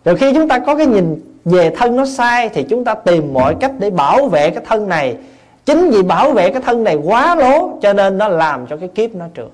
[0.06, 3.34] Rồi khi chúng ta có cái nhìn về thân nó sai thì chúng ta tìm
[3.34, 5.18] mọi cách để bảo vệ cái thân này.
[5.66, 8.90] Chính vì bảo vệ cái thân này quá lố cho nên nó làm cho cái
[8.96, 9.50] kiếp nó trượt.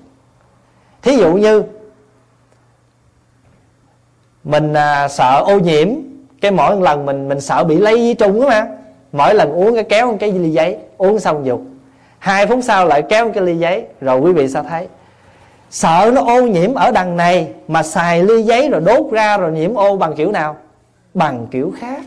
[1.02, 1.62] Thí dụ như
[4.44, 5.88] mình à, sợ ô nhiễm
[6.40, 8.76] cái mỗi lần mình mình sợ bị lấy vi trùng á mà.
[9.12, 11.62] Mỗi lần uống cái kéo cái ly giấy uống xong dục.
[12.18, 14.88] Hai phút sau lại kéo cái ly giấy rồi quý vị sao thấy
[15.70, 19.52] sợ nó ô nhiễm ở đằng này mà xài ly giấy rồi đốt ra rồi
[19.52, 20.56] nhiễm ô bằng kiểu nào?
[21.14, 22.02] Bằng kiểu khác.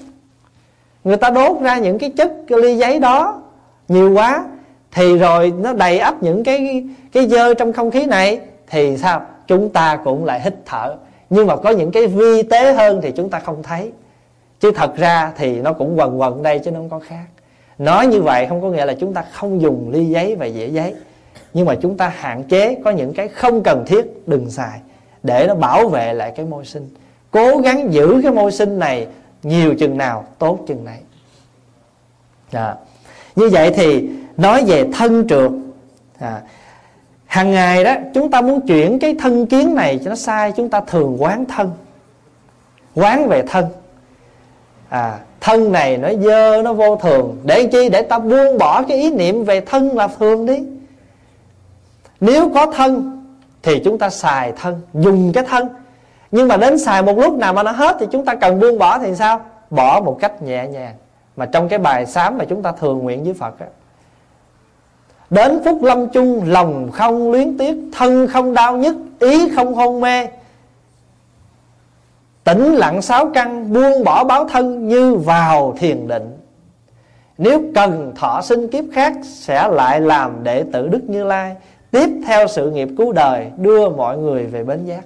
[1.04, 3.42] Người ta đốt ra những cái chất cái ly giấy đó
[3.88, 4.46] nhiều quá
[4.92, 9.22] thì rồi nó đầy ấp những cái cái dơ trong không khí này thì sao?
[9.48, 10.96] Chúng ta cũng lại hít thở.
[11.30, 13.92] Nhưng mà có những cái vi tế hơn thì chúng ta không thấy.
[14.60, 17.26] Chứ thật ra thì nó cũng quần quần đây chứ nó không có khác.
[17.78, 20.68] Nói như vậy không có nghĩa là chúng ta không dùng ly giấy và dĩa
[20.68, 20.94] giấy
[21.54, 24.80] nhưng mà chúng ta hạn chế có những cái không cần thiết, đừng xài,
[25.24, 26.90] để nó bảo vệ lại cái môi sinh.
[27.32, 29.08] Cố gắng giữ cái môi sinh này
[29.44, 31.02] nhiều chừng nào, tốt chừng này à.
[32.52, 32.76] Dạ.
[33.36, 35.52] như vậy thì nói về thân trượt
[36.20, 36.42] à.
[36.42, 36.42] Dạ.
[37.26, 40.70] hàng ngày đó, chúng ta muốn chuyển cái thân kiến này cho nó sai, chúng
[40.70, 41.72] ta thường quán thân.
[42.96, 43.66] Quán về thân.
[44.90, 47.38] À thân này nó dơ, nó vô thường.
[47.44, 47.90] Để chi?
[47.90, 50.60] Để ta buông bỏ cái ý niệm về thân là thường đi
[52.24, 53.22] nếu có thân
[53.64, 55.70] thì chúng ta xài thân, dùng cái thân.
[56.32, 58.78] Nhưng mà đến xài một lúc nào mà nó hết thì chúng ta cần buông
[58.78, 59.42] bỏ thì sao?
[59.70, 60.96] Bỏ một cách nhẹ nhàng.
[61.36, 63.66] Mà trong cái bài sám mà chúng ta thường nguyện với phật á,
[65.30, 70.02] đến phút lâm chung, lòng không luyến tiếc, thân không đau nhức, ý không hôn
[70.02, 70.28] mê
[72.44, 76.38] Tĩnh lặng sáu căn, buông bỏ báo thân như vào thiền định.
[77.38, 81.56] Nếu cần thọ sinh kiếp khác Sẽ lại làm đệ tử Đức Như Lai.
[81.94, 85.06] Tiếp theo sự nghiệp cứu đời, Đưa mọi người về bến giác.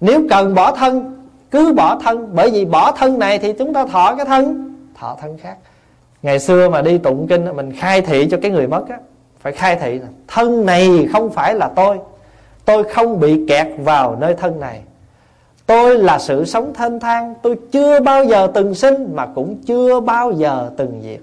[0.00, 2.30] Nếu cần bỏ thân, Cứ bỏ thân.
[2.34, 5.56] Bởi vì bỏ thân này thì chúng ta thọ cái thân, Thọ thân khác.
[6.22, 8.98] Ngày xưa mà đi tụng kinh, Mình khai thị cho cái người mất á,
[9.40, 11.98] Phải khai thị là, Thân này không phải là tôi.
[12.64, 14.80] Tôi không bị kẹt vào nơi thân này.
[15.66, 17.34] Tôi là sự sống thênh thang.
[17.42, 21.20] Tôi chưa bao giờ từng sinh, Mà cũng chưa bao giờ từng diệt.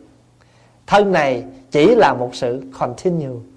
[0.88, 3.53] Thân này chỉ là một sự continue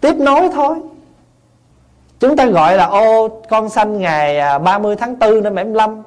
[0.00, 0.76] tiếp nối thôi.
[2.20, 6.02] Chúng ta gọi là, ô, con sanh ngày à, 30 tháng 4 năm 75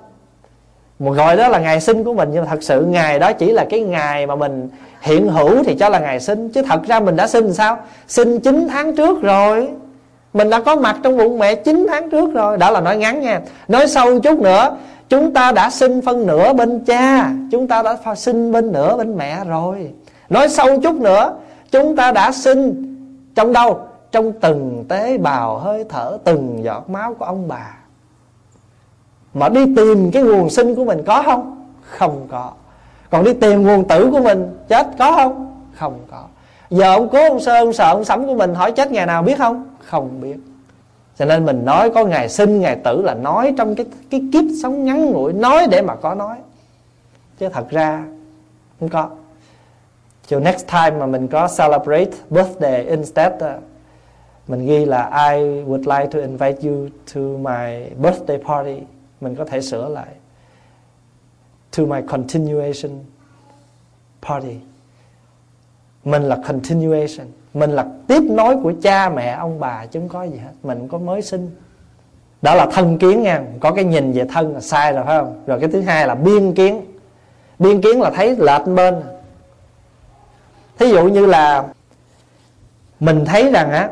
[1.00, 3.52] một gọi đó là ngày sinh của mình, nhưng mà thật sự ngày đó chỉ
[3.52, 4.70] là cái ngày mà mình
[5.02, 6.50] hiện hữu thì cho là ngày sinh.
[6.50, 7.78] Chứ thật ra mình đã sinh sao?
[8.08, 9.68] Sinh 9 tháng trước rồi.
[10.34, 12.58] Mình đã có mặt trong bụng mẹ 9 tháng trước rồi.
[12.58, 13.42] Đó là nói ngắn nha.
[13.68, 14.78] Nói sâu chút nữa,
[15.10, 19.18] chúng ta đã sinh phân nửa bên cha, chúng ta đã sinh bên nửa bên
[19.18, 19.92] mẹ rồi.
[20.30, 21.34] Nói sâu chút nữa,
[21.72, 22.89] chúng ta đã sinh
[23.40, 23.80] trong đâu?
[24.12, 27.78] Trong từng tế bào hơi thở, từng giọt máu của ông bà.
[29.34, 31.66] Mà đi tìm cái nguồn sinh của mình có không?
[31.82, 32.52] Không có.
[33.10, 35.64] Còn đi tìm nguồn tử của mình chết có không?
[35.74, 36.24] Không có.
[36.70, 39.24] Giờ ông cố ông sơ, ông sợ ông sắm của mình hỏi chết ngày nào
[39.24, 39.66] biết không?
[39.86, 40.38] Không biết.
[41.18, 44.44] Cho nên mình nói có ngày sinh, ngày tử là nói trong cái cái kiếp
[44.64, 46.38] sống ngắn ngủi, nói để mà có nói.
[47.40, 48.04] Chứ thật ra
[48.80, 49.10] không có
[50.30, 53.64] cho next time mà mình có celebrate birthday instead uh,
[54.48, 58.82] mình ghi là I would like to invite you to my birthday party.
[59.22, 60.08] Mình có thể sửa lại.
[61.78, 62.92] To my continuation
[64.22, 64.56] party.
[66.04, 67.28] Mình là continuation.
[67.54, 70.52] Mình là tiếp nối của cha mẹ ông bà chứ không có gì hết.
[70.64, 71.52] Mình có mới sinh.
[72.42, 73.42] Đó là thân kiến nha.
[73.60, 75.44] Có cái nhìn về thân là sai rồi phải không?
[75.46, 76.82] Rồi cái thứ hai là biên kiến.
[77.60, 78.96] Biên kiến là thấy lệch bên
[80.80, 81.64] thí dụ như là
[83.00, 83.90] mình thấy rằng á,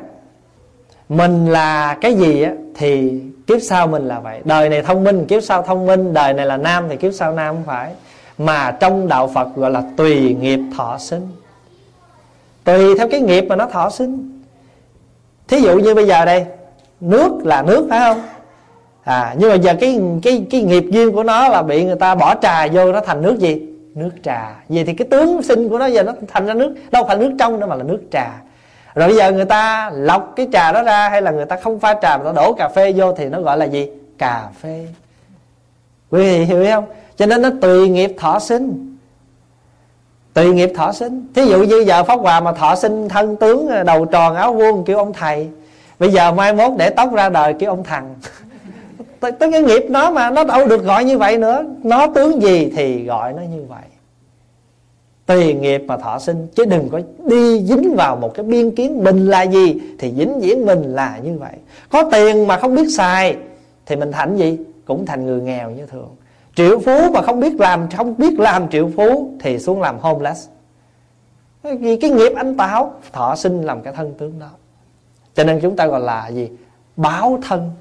[1.09, 4.41] mình là cái gì á, thì kiếp sau mình là vậy.
[4.45, 6.13] Đời này thông minh, kiếp sau thông minh.
[6.13, 7.93] Đời này là nam thì kiếp sau nam không phải.
[8.37, 11.27] Mà trong đạo phật gọi là tùy nghiệp thọ sinh.
[12.63, 14.41] Tùy theo cái nghiệp mà nó thọ sinh.
[15.47, 16.45] Thí dụ như bây giờ đây,
[16.99, 18.21] nước là nước phải không?
[19.03, 22.15] À nhưng mà giờ cái cái cái nghiệp duyên của nó là bị người ta
[22.15, 23.67] bỏ trà vô nó thành nước gì?
[23.97, 24.55] Nước trà.
[24.69, 27.31] Vậy thì cái tướng sinh của nó giờ nó thành ra nước, đâu phải nước
[27.39, 28.31] trong nữa mà là nước trà.
[28.95, 31.79] Rồi bây giờ người ta lọc cái trà đó ra hay là người ta không
[31.79, 33.89] pha trà mà ta đổ cà phê vô thì nó gọi là gì?
[34.17, 34.87] Cà phê.
[36.09, 36.85] Quý vị hiểu không?
[37.15, 38.97] Cho nên nó tùy nghiệp thọ sinh.
[40.33, 41.27] Tùy nghiệp thọ sinh.
[41.35, 44.53] Thí dụ như giờ pháp hòa mà thọ sinh thân tướng à, đầu tròn áo
[44.53, 45.49] vuông kêu ông thầy.
[45.99, 48.15] Bây giờ mai mốt để tóc ra đời kêu ông thằng.
[49.19, 51.63] tới cái nghiệp nó mà nó đâu được gọi như vậy nữa.
[51.83, 53.83] Nó tướng gì thì gọi nó như vậy.
[55.25, 59.03] Tùy nghiệp mà thọ sinh, chứ đừng có đi dính vào một cái biên kiến
[59.03, 61.53] mình là gì thì dính diễn mình là như vậy.
[61.89, 63.37] Có tiền mà không biết xài
[63.85, 64.57] thì mình thành gì?
[64.85, 66.09] Cũng thành người nghèo như thường.
[66.55, 70.47] Triệu phú mà không biết làm, không biết làm triệu phú thì xuống làm homeless.
[71.63, 74.49] Vì cái nghiệp anh tạo, thọ sinh làm cái thân tướng đó.
[75.33, 76.49] Cho nên chúng ta gọi là gì?
[76.95, 77.71] Báo thân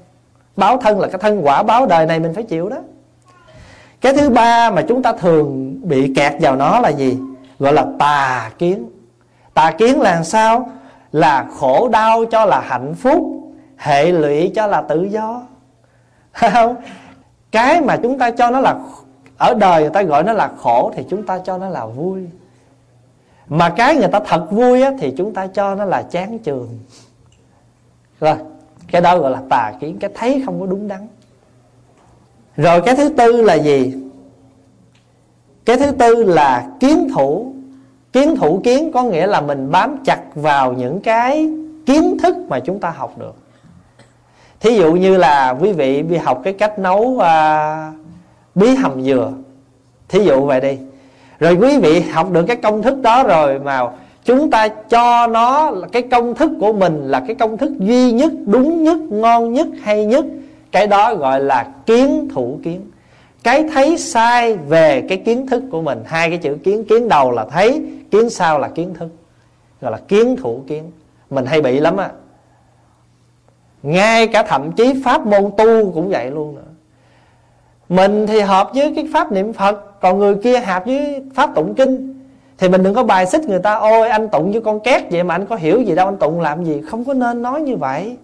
[0.57, 2.77] báo thân là cái thân quả báo đời này mình phải chịu đó.
[4.01, 7.19] Cái thứ ba mà chúng ta thường bị kẹt vào nó là gì?
[7.59, 8.89] Gọi là tà kiến.
[9.53, 10.69] Tà kiến là sao?
[11.11, 13.37] Là khổ đau cho là hạnh phúc
[13.77, 15.41] hệ lụy cho là tự do.
[16.33, 16.75] Không?
[17.51, 18.75] Cái mà chúng ta cho nó là
[19.37, 22.29] ở đời người ta gọi nó là khổ thì chúng ta cho nó là vui.
[23.47, 26.79] Mà cái người ta thật vui á, thì chúng ta cho nó là chán trường
[28.19, 28.35] rồi
[28.91, 31.07] cái đó gọi là tà kiến cái thấy không có đúng đắn.
[32.57, 33.93] Rồi cái thứ tư là gì?
[35.65, 37.53] Cái thứ tư là kiến thủ.
[38.13, 41.49] Kiến thủ kiến có nghĩa là mình bám chặt vào những cái
[41.85, 43.35] kiến thức mà chúng ta học được.
[44.59, 47.91] Thí dụ như là quý vị đi học cái cách nấu à,
[48.55, 49.31] bí hầm dừa.
[50.09, 50.77] Thí dụ vậy đi.
[51.39, 53.81] Rồi quý vị học được cái công thức đó rồi mà
[54.27, 58.11] chúng ta cho nó là cái công thức của mình là cái công thức duy
[58.11, 60.25] nhất, đúng nhất, ngon nhất, hay nhất.
[60.71, 62.81] Cái đó gọi là kiến thủ kiến.
[63.43, 65.99] Cái thấy sai về cái kiến thức của mình.
[66.05, 69.09] Hai cái chữ kiến kiến đầu là thấy, kiến sau là kiến thức.
[69.81, 70.91] Gọi là kiến thủ kiến.
[71.29, 72.09] Mình hay bị lắm á.
[73.83, 76.61] Ngay cả thậm chí pháp môn tu cũng vậy luôn nữa.
[77.89, 81.73] Mình thì hợp với cái pháp niệm phật, còn người kia hợp với pháp tụng
[81.75, 82.16] kinh
[82.57, 85.23] thì mình đừng có bài xích người ta, ôi, anh tụng như con két vậy
[85.23, 86.81] mà anh có hiểu gì đâu, anh tụng làm gì?
[86.87, 88.17] Không có nên nói như vậy.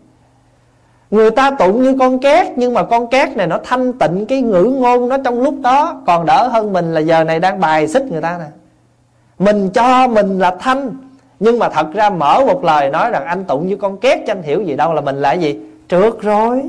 [1.11, 4.41] Người ta tụng như con két, nhưng mà con két này nó thanh tịnh, cái
[4.41, 6.01] ngữ ngôn nó trong lúc đó.
[6.07, 8.45] Còn đỡ hơn mình là giờ này đang bài xích người ta nè.
[9.39, 10.89] Mình cho mình là thanh,
[11.39, 14.31] nhưng mà thật ra mở một lời nói rằng anh tụng như con két cho
[14.31, 15.59] anh hiểu gì đâu là mình là gì.
[15.87, 16.63] Trượt rồi.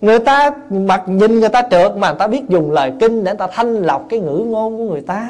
[0.00, 3.30] Người ta mặt nhìn người ta trượt mà người ta biết dùng lời kinh để
[3.30, 5.28] người ta thanh lọc cái ngữ ngôn của người ta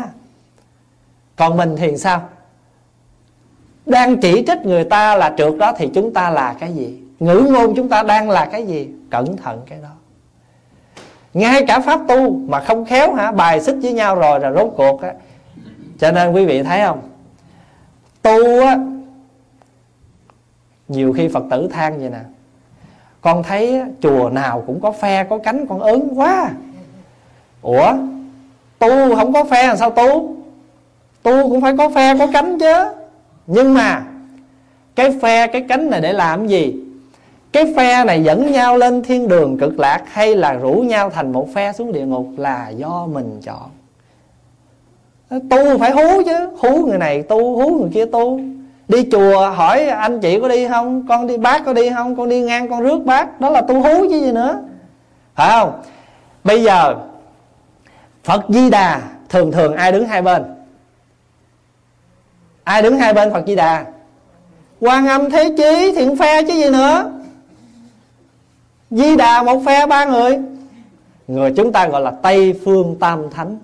[1.40, 2.22] còn mình thì sao?
[3.86, 7.00] Đang chỉ trích người ta là trượt đó thì chúng ta là cái gì?
[7.20, 8.88] Ngữ ngôn chúng ta đang là cái gì?
[9.10, 9.88] Cẩn thận cái đó.
[11.34, 13.32] Ngay cả pháp tu mà không khéo hả?
[13.32, 15.12] Bài xích với nhau rồi là rốt cuộc á.
[15.98, 17.00] Cho nên quý vị thấy không?
[18.22, 18.78] Tu á,
[20.88, 22.20] nhiều khi phật tử than vậy nè.
[23.20, 26.50] Con thấy chùa nào cũng có phe, có cánh con ớn quá.
[27.62, 27.92] Ủa?
[28.78, 30.39] Tu không có phe làm sao tu?
[31.22, 32.74] Tu cũng phải có phe, có cánh chứ.
[33.46, 34.02] Nhưng mà,
[34.94, 36.76] cái phe, cái cánh này để làm gì?
[37.52, 41.32] Cái phe này dẫn nhau lên thiên đường cực lạc hay là rủ nhau thành
[41.32, 43.70] một phe xuống địa ngục là do mình chọn?
[45.50, 48.40] Tu phải hú chứ, hú người này tu, hú người kia tu.
[48.88, 52.28] Đi chùa hỏi anh chị có đi không, con đi bác có đi không, con
[52.28, 54.62] đi ngang con rước bác, đó là tu hú chứ gì nữa.
[55.34, 55.72] Phải không?
[56.44, 56.94] Bây giờ,
[58.24, 60.44] phật di đà, thường thường ai đứng hai bên?
[62.64, 63.84] Ai đứng hai bên phật di đà?
[64.80, 67.10] Quan âm thế chí, thiện phe chứ gì nữa?
[68.90, 70.38] Di đà một phe, ba người.
[71.28, 73.58] Người chúng ta gọi là tây phương tam thánh.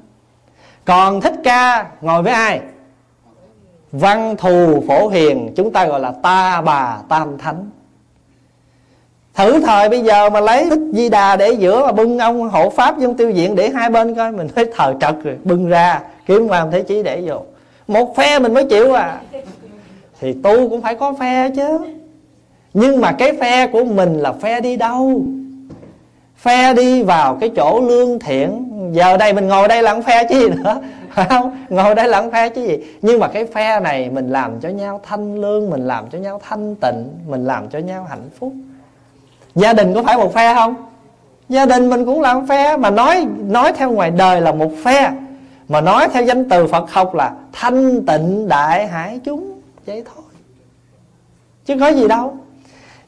[0.85, 2.61] Còn thích ca ngồi với ai?
[3.93, 7.71] Văn thù phổ hiền, chúng ta gọi là ta bà tam thánh.
[9.35, 12.71] Thử thời bây giờ mà lấy thích di đà để giữa mà bưng ông hộ
[12.71, 16.01] pháp trong tiêu diện để hai bên coi, mình thấy thờ trật rồi, bưng ra,
[16.27, 17.43] kiếm quan thế chí để vô
[17.89, 19.21] một phe mình mới chịu à.
[20.21, 21.79] Thì tu cũng phải có phe chứ.
[22.75, 25.23] Nhưng mà cái phe của mình là phe đi đâu?
[26.37, 28.69] Phe đi vào cái chỗ lương thiện.
[28.93, 30.81] Giờ đây mình ngồi đây là phe chứ gì nữa.
[31.11, 31.65] Phải không?
[31.69, 32.79] Ngồi đây là phe chứ gì.
[33.03, 36.41] Nhưng mà cái phe này mình làm cho nhau thanh lương, mình làm cho nhau
[36.49, 38.53] thanh tịnh, mình làm cho nhau hạnh phúc.
[39.55, 40.75] Gia đình có phải một phe không?
[41.49, 42.77] Gia đình mình cũng làm phe.
[42.77, 45.13] Mà nói nói theo ngoài đời là một phe
[45.69, 50.25] mà nói theo danh từ phật học là thanh tịnh đại hải chúng vậy thôi.
[51.65, 52.37] Chứ có gì đâu.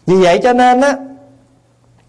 [0.06, 0.96] Vì vậy cho nên á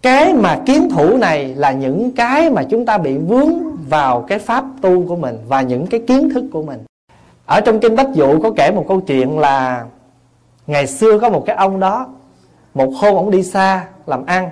[0.02, 4.38] cái mà kiến thủ này là những cái mà chúng ta bị vướng vào cái
[4.38, 6.84] pháp tu của mình và những cái kiến thức của mình.
[7.46, 9.84] Ở trong kinh bách dụ có kể một câu chuyện là
[10.66, 12.06] ngày xưa có một cái ông đó
[12.74, 14.50] một hôm ông đi xa làm ăn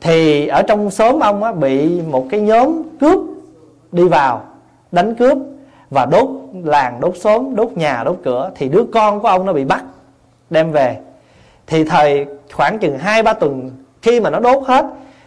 [0.00, 3.18] thì ở trong xóm ông á, bị một cái nhóm cướp
[3.92, 4.42] đi vào
[4.94, 5.38] đánh cướp
[5.90, 6.28] và đốt
[6.64, 9.84] làng, đốt xóm, đốt nhà, đốt cửa thì đứa con của ông nó bị bắt,
[10.50, 10.96] đem về.
[11.66, 13.70] Thì thời khoảng chừng hai ba tuần
[14.02, 14.86] khi mà nó đốt hết,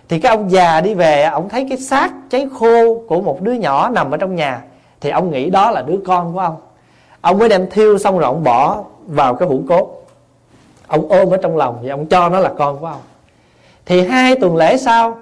[0.09, 3.53] thì cái ông già đi về, ông thấy cái xác cháy khô của một đứa
[3.53, 4.61] nhỏ nằm ở trong nhà,
[5.01, 6.55] thì ông nghĩ đó là đứa con của ông.
[7.22, 10.05] Ông mới đem thiêu xong rồi ông bỏ vào cái hũ cốt.
[10.88, 13.01] Ông ôm ở trong lòng và ông cho nó là con của ông.
[13.86, 15.18] Thì hai tuần lễ sau,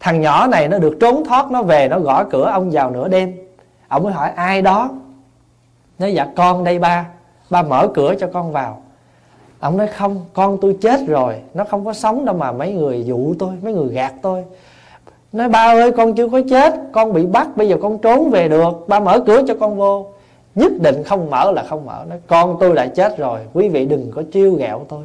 [0.00, 3.08] thằng nhỏ này nó được trốn thoát, nó về, nó gõ cửa, ông vào nửa
[3.08, 3.41] đêm
[3.92, 4.90] ông mới hỏi, ai đó?
[5.98, 7.06] Nói dạ con đây ba
[7.50, 8.82] ba mở cửa cho con vào.
[9.60, 13.04] Ông nói, không, con tôi chết rồi, nó không có sống đâu mà mấy người
[13.04, 14.44] dụ tôi, mấy người gạt tôi.
[15.32, 18.48] Nói, ba ơi, con chưa có chết, con bị bắt, bây giờ con trốn về
[18.48, 20.06] được, ba mở cửa cho con vô.
[20.54, 22.04] Nhất định không mở là không mở.
[22.08, 25.02] Nói, con tôi đã chết rồi, quý vị đừng có chiêu ghẹo tôi.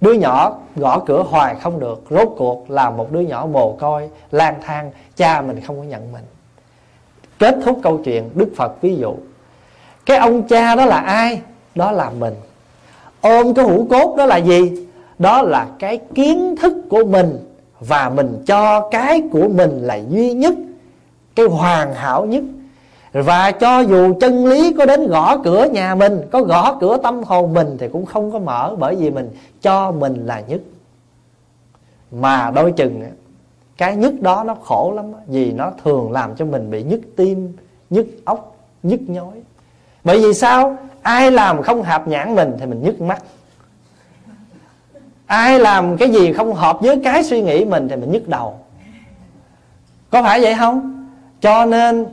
[0.00, 4.10] Đứa nhỏ gõ cửa hoài không được, rốt cuộc là một đứa nhỏ mồ côi
[4.30, 6.24] lang thang, cha mình không có nhận mình
[7.40, 9.14] kết thúc câu chuyện đức phật ví dụ.
[10.06, 11.40] Cái ông cha đó là ai?
[11.74, 12.34] Đó là mình.
[13.20, 14.86] Ôm cái hũ cốt đó là gì?
[15.18, 17.38] Đó là cái kiến thức của mình
[17.80, 20.54] và mình cho cái của mình là duy nhất,
[21.36, 22.42] cái hoàn hảo nhất.
[23.12, 27.22] Và cho dù chân lý có đến gõ cửa nhà mình, có gõ cửa tâm
[27.22, 29.30] hồn mình thì cũng không có mở bởi vì mình
[29.62, 30.60] cho mình là nhất.
[32.12, 33.02] Mà đôi chừng
[33.80, 37.52] cái nhất đó nó khổ lắm vì nó thường làm cho mình bị nhức tim,
[37.90, 39.34] nhức óc, nhức nhối.
[40.04, 40.76] Bởi vì sao?
[41.02, 43.22] Ai làm không hợp nhãn mình thì mình nhức mắt.
[45.26, 48.58] Ai làm cái gì không hợp với cái suy nghĩ mình thì mình nhức đầu.
[50.10, 51.06] Có phải vậy không?
[51.40, 52.06] Cho nên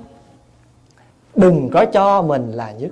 [1.36, 2.92] đừng có cho mình là nhất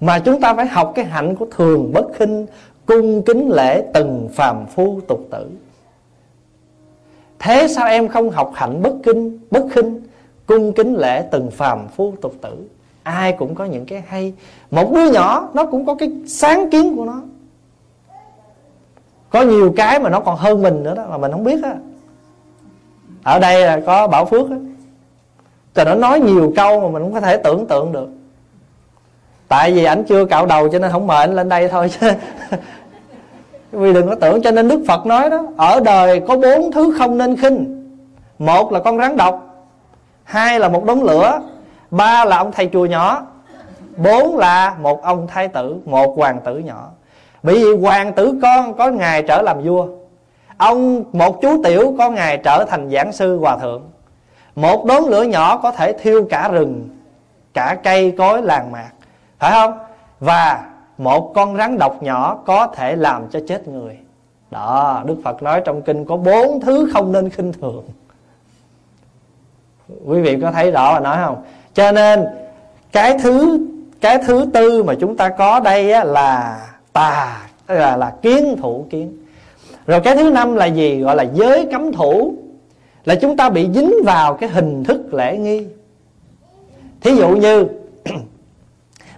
[0.00, 2.46] mà chúng ta phải học cái hạnh của thường bất khinh,
[2.86, 5.50] cung kính lễ từng phàm phu tục tử
[7.44, 10.00] thế sao em không học hạnh bất kinh, bất khinh,
[10.46, 12.68] cung kính lễ từng phàm phu tục tử?
[13.02, 14.32] Ai cũng có những cái hay.
[14.70, 17.20] Một đứa nhỏ, nó cũng có cái sáng kiến của nó.
[19.30, 21.74] Có nhiều cái mà nó còn hơn mình nữa đó, mà mình không biết á.
[23.22, 24.56] Ở đây là có bảo phước á.
[25.74, 28.08] Trời, nó nói nhiều câu mà mình không có thể tưởng tượng được.
[29.48, 32.10] Tại vì ảnh chưa cạo đầu cho nên không mời anh lên đây thôi chứ.
[33.74, 36.94] Vì đừng có tưởng cho nên Đức Phật nói đó, Ở đời có bốn thứ
[36.98, 37.84] không nên khinh.
[38.38, 39.40] Một là con rắn độc,
[40.24, 41.40] Hai là một đống lửa,
[41.90, 43.22] Ba là ông thầy chùa nhỏ,
[43.96, 46.90] Bốn là một ông thái tử, Một hoàng tử nhỏ.
[47.42, 49.86] Bởi vì hoàng tử con có ngày trở làm vua,
[50.56, 53.82] Ông một chú tiểu có ngày trở thành giảng sư hòa thượng,
[54.56, 56.88] một đốm lửa nhỏ có thể thiêu cả rừng,
[57.54, 58.90] Cả cây cối, làng mạc.
[59.38, 59.78] Phải không?
[60.20, 60.64] Và
[60.98, 63.98] một con rắn độc nhỏ có thể làm cho chết người.
[64.50, 67.84] Đó đức phật nói trong kinh có bốn thứ không nên khinh thường.
[70.06, 71.42] Quý vị có thấy rõ mà nói không?
[71.74, 72.24] Cho nên
[72.92, 73.66] cái thứ
[74.00, 76.60] cái thứ tư mà chúng ta có đây á, là
[76.92, 79.16] tà là là kiến thủ kiến.
[79.86, 81.00] Rồi cái thứ năm là gì?
[81.00, 82.34] Gọi là giới cấm thủ.
[83.04, 85.66] Là chúng ta bị dính vào cái hình thức lễ nghi.
[87.00, 87.66] Thí dụ như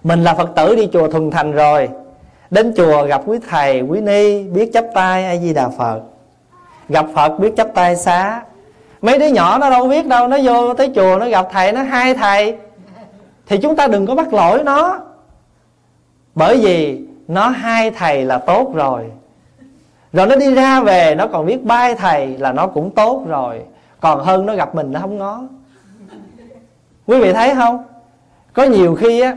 [0.03, 1.89] mình là phật tử đi chùa thuần thành rồi.
[2.49, 6.01] Đến chùa gặp quý thầy, quý ni, biết chấp tay a di đà phật.
[6.89, 8.41] Gặp phật, biết chấp tay xá.
[9.01, 11.81] Mấy đứa nhỏ nó đâu biết đâu, nó vô tới chùa nó gặp thầy, nó
[11.81, 12.57] hai thầy.
[13.47, 14.99] Thì chúng ta đừng có bắt lỗi nó.
[16.35, 19.05] Bởi vì nó hai thầy là tốt rồi.
[20.13, 23.61] Rồi nó đi ra về, nó còn biết bay thầy là nó cũng tốt rồi.
[23.99, 25.41] Còn hơn nó gặp mình nó không ngó.
[27.07, 27.83] Quý vị thấy không?
[28.53, 29.35] Có nhiều khi á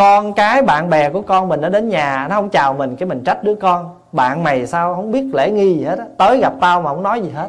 [0.00, 3.08] con cái bạn bè của con mình nó đến nhà, nó không chào mình, cái
[3.08, 3.94] mình trách đứa con.
[4.12, 6.04] Bạn mày sao không biết lễ nghi gì hết á.
[6.18, 7.48] Tới gặp tao mà không nói gì hết.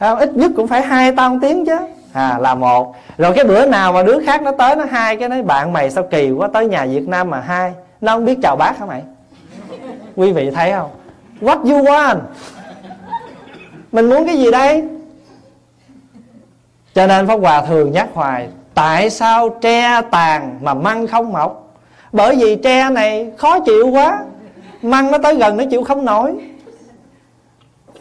[0.00, 0.18] Không?
[0.18, 1.76] ít nhất cũng phải hai tao tiếng chứ.
[2.12, 2.94] À là một.
[3.18, 5.90] Rồi cái bữa nào mà đứa khác nó tới, nó hai cái nói, bạn mày
[5.90, 7.72] sao kỳ quá, tới nhà việt nam mà hai.
[8.00, 9.02] Nó không biết chào bác hả mày?
[10.16, 10.90] Quý vị thấy không?
[11.40, 12.18] What you want?
[13.92, 14.88] Mình muốn cái gì đây?
[16.94, 21.76] Cho nên pháp hòa thường nhắc hoài tại sao tre tàn mà măng không mọc?
[22.12, 24.24] Bởi vì tre này khó chịu quá.
[24.82, 26.34] Măng nó tới gần nó chịu không nổi.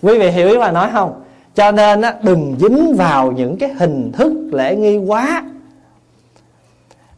[0.01, 1.23] Quý vị hiểu ý mà nói không?
[1.55, 5.43] Cho nên á, đừng dính vào những cái hình thức lễ nghi quá.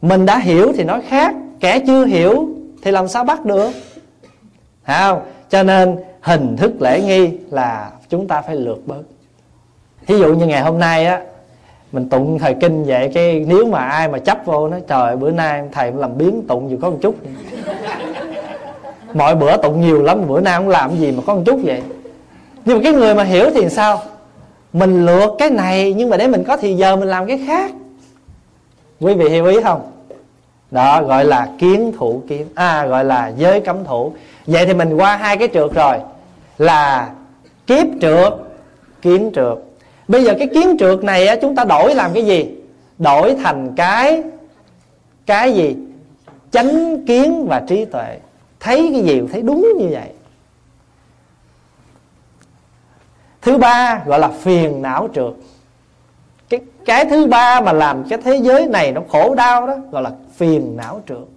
[0.02, 1.34] Mình đã hiểu thì nói khác.
[1.60, 2.48] Kẻ chưa hiểu
[2.82, 3.70] thì làm sao bắt được?
[4.86, 9.02] Không cho nên hình thức lễ nghi là chúng ta phải lược bớt.
[10.06, 11.20] Thí dụ như ngày hôm nay á
[11.92, 15.30] mình tụng thời kinh vậy, cái nếu mà ai mà chấp vô nó, trời bữa
[15.30, 17.14] nay thầy làm biến tụng dù có một chút
[19.14, 21.82] mọi bữa tụng nhiều lắm, bữa nay không làm gì mà có một chút vậy.
[22.64, 24.02] Nhưng mà cái người mà hiểu thì sao?
[24.72, 27.70] Mình lượt cái này, nhưng mà để mình có thì giờ mình làm cái khác.
[29.00, 29.80] Quý vị hiểu ý không?
[30.70, 34.12] Đó, gọi là kiến thủ kiến à gọi là giới cấm thủ.
[34.46, 35.98] Vậy thì mình qua hai cái trượt rồi,
[36.58, 37.10] là
[37.66, 38.32] kiếp trượt
[39.02, 39.58] kiến trượt
[40.12, 42.54] bây giờ cái kiến trượt này á, chúng ta đổi làm cái gì?
[42.98, 44.22] Đổi thành cái
[45.26, 45.76] cái gì?
[46.50, 48.18] Chánh kiến và trí tuệ.
[48.60, 50.08] Thấy cái gì thấy đúng như vậy?
[53.42, 55.32] Thứ ba gọi là phiền não trượt.
[56.48, 60.02] Cái cái thứ ba mà làm cái thế giới này nó khổ đau đó gọi
[60.02, 61.28] là phiền não trượt.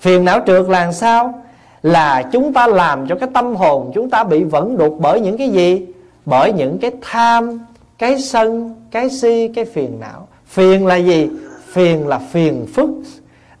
[0.00, 1.42] Phiền não trượt là sao?
[1.82, 5.38] Là chúng ta làm cho cái tâm hồn chúng ta bị vẫn đục bởi những
[5.38, 5.86] cái gì?
[6.26, 7.58] Bởi những cái tham
[8.00, 10.28] cái sân, cái si, cái phiền não.
[10.46, 11.30] Phiền là gì?
[11.66, 12.90] Phiền là phiền phức.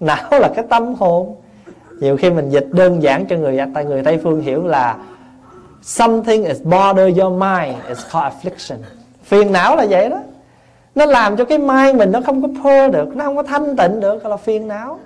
[0.00, 1.36] Não là cái tâm hồn.
[2.00, 4.96] Nhiều khi mình dịch đơn giản cho người ta người tây phương hiểu là
[5.82, 8.76] something is bother your mind, it's called affliction.
[9.24, 10.20] Phiền não là vậy đó.
[10.94, 13.76] Nó làm cho cái mind mình nó không có pure được, nó không có thanh
[13.76, 15.00] tịnh được, gọi là phiền não.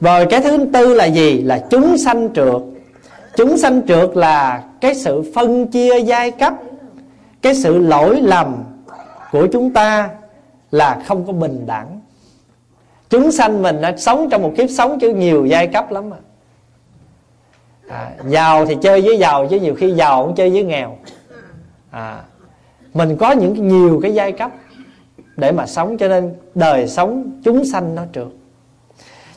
[0.00, 1.42] Rồi cái thứ tư là gì?
[1.42, 2.75] Là chúng sanh trượt
[3.36, 6.54] chúng sanh trượt là cái sự phân chia giai cấp
[7.42, 8.64] cái sự lỗi lầm
[9.32, 10.10] của chúng ta
[10.70, 12.00] là không có bình đẳng.
[13.10, 16.16] Chúng sanh mình đã sống trong một kiếp sống chứ nhiều giai cấp lắm mà
[17.88, 20.96] à, giàu thì chơi với giàu chứ nhiều khi giàu cũng chơi với nghèo.
[21.90, 22.20] À,
[22.94, 24.50] mình có những nhiều cái giai cấp
[25.36, 28.26] để mà sống cho nên đời sống chúng sanh nó trượt.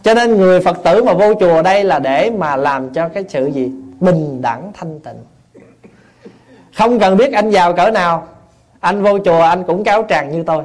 [0.04, 3.24] Cho nên người phật tử mà vô chùa đây là để mà làm cho cái
[3.30, 3.72] sự gì?
[4.00, 5.24] Bình đẳng thanh tịnh.
[6.78, 8.28] Không cần biết anh giàu cỡ nào,
[8.80, 10.64] anh vô chùa anh cũng cáo tràng như tôi.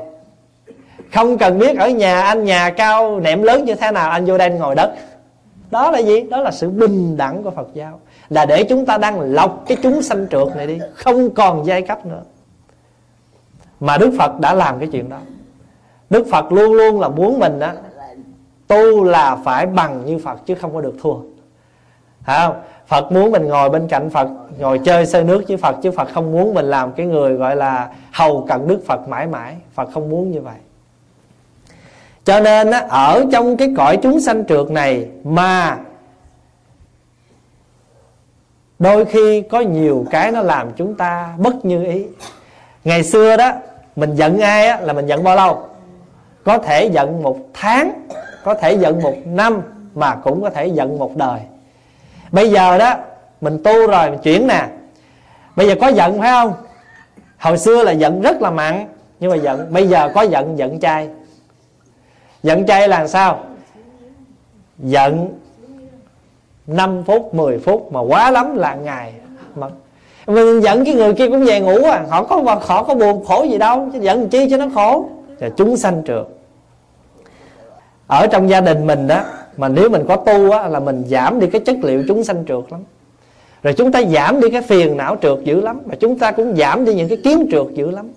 [1.15, 4.39] Không cần biết ở nhà anh nhà cao, nệm lớn như thế nào, anh vô
[4.39, 4.95] đây anh ngồi đất.
[5.71, 6.21] Đó là gì?
[6.21, 8.01] Đó là sự bình đẳng của phật giáo.
[8.29, 11.83] Là để chúng ta đang lọc cái chúng sanh trượt này đi, không còn giai
[11.83, 12.23] cấp nữa.
[13.81, 15.19] Mà đức phật đã làm cái chuyện đó.
[16.11, 17.75] Đức phật luôn luôn là muốn mình á,
[18.67, 21.15] tu là phải bằng như phật chứ không có được thua.
[22.27, 22.57] Thấy không?
[22.87, 24.29] Phật muốn mình ngồi bên cạnh Phật
[24.59, 27.57] Ngồi chơi sơi nước với Phật Chứ Phật không muốn mình làm cái người gọi
[27.57, 29.57] là Hầu cận Đức Phật mãi mãi.
[29.75, 30.55] Phật không muốn như vậy.
[32.25, 35.79] Cho nên á, ở trong cái cõi chúng sanh trượt này Mà
[38.79, 42.07] Đôi khi có nhiều cái nó làm chúng ta bất như ý.
[42.85, 43.53] Ngày xưa đó
[43.97, 45.69] Mình giận ai á, là mình giận bao lâu?
[46.45, 48.07] Có thể giận một tháng
[48.45, 49.63] Có thể giận một năm
[49.95, 51.41] Mà cũng có thể giận một đời
[52.35, 52.95] bây giờ đó,
[53.41, 54.67] mình tu rồi, mình chuyển nè.
[55.57, 56.53] Bây giờ có giận phải không?
[57.39, 58.87] Hồi xưa là giận rất là mặn,
[59.21, 61.09] nhưng mà giận, bây giờ có giận giận chay.
[62.43, 63.41] Giận chay là sao?
[64.79, 65.29] Giận
[66.67, 69.13] 5 phút 10 phút mà quá lắm là ngày
[69.55, 69.67] mà
[70.27, 73.43] mình giận cái người kia cũng về ngủ à họ có họ có buồn khổ
[73.43, 75.09] gì đâu, chứ giận chi cho nó khổ.
[75.39, 76.27] Là chúng sanh trượt.
[78.07, 79.21] Ở trong gia đình mình đó
[79.57, 82.45] mà nếu mình có tu á là mình giảm đi cái chất liệu chúng sanh
[82.49, 82.81] trượt lắm.
[83.63, 86.57] Rồi chúng ta giảm đi cái phiền não trượt dữ lắm mà chúng ta cũng
[86.57, 88.11] giảm đi những cái kiến trượt dữ lắm.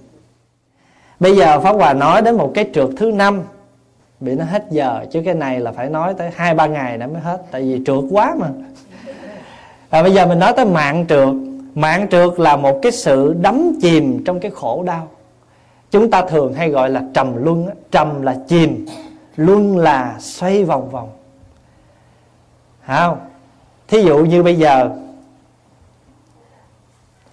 [1.20, 3.42] Bây giờ pháp hòa nói đến một cái trượt thứ năm
[4.20, 7.08] bị nó hết giờ chứ cái này là phải nói tới hai ba ngày nữa
[7.14, 8.48] mới hết tại vì trượt quá mà.
[9.90, 11.30] À, bây giờ mình nói tới mạng trượt.
[11.76, 15.08] Mạng trượt là một cái sự đắm chìm trong cái khổ đau.
[15.92, 18.86] Chúng ta thường hay gọi là trầm luân trầm là chìm
[19.36, 21.10] luân là xoay vòng vòng
[22.88, 23.18] không
[23.88, 24.90] thí dụ như bây giờ,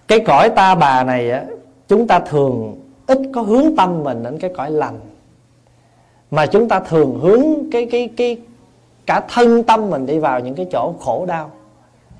[0.07, 1.43] cái cõi ta bà này á,
[1.87, 4.99] chúng ta thường ít có hướng tâm mình đến cái cõi lành,
[6.31, 8.37] mà chúng ta thường hướng cái cái cái,
[9.05, 11.51] cả thân tâm mình đi vào những cái chỗ khổ đau.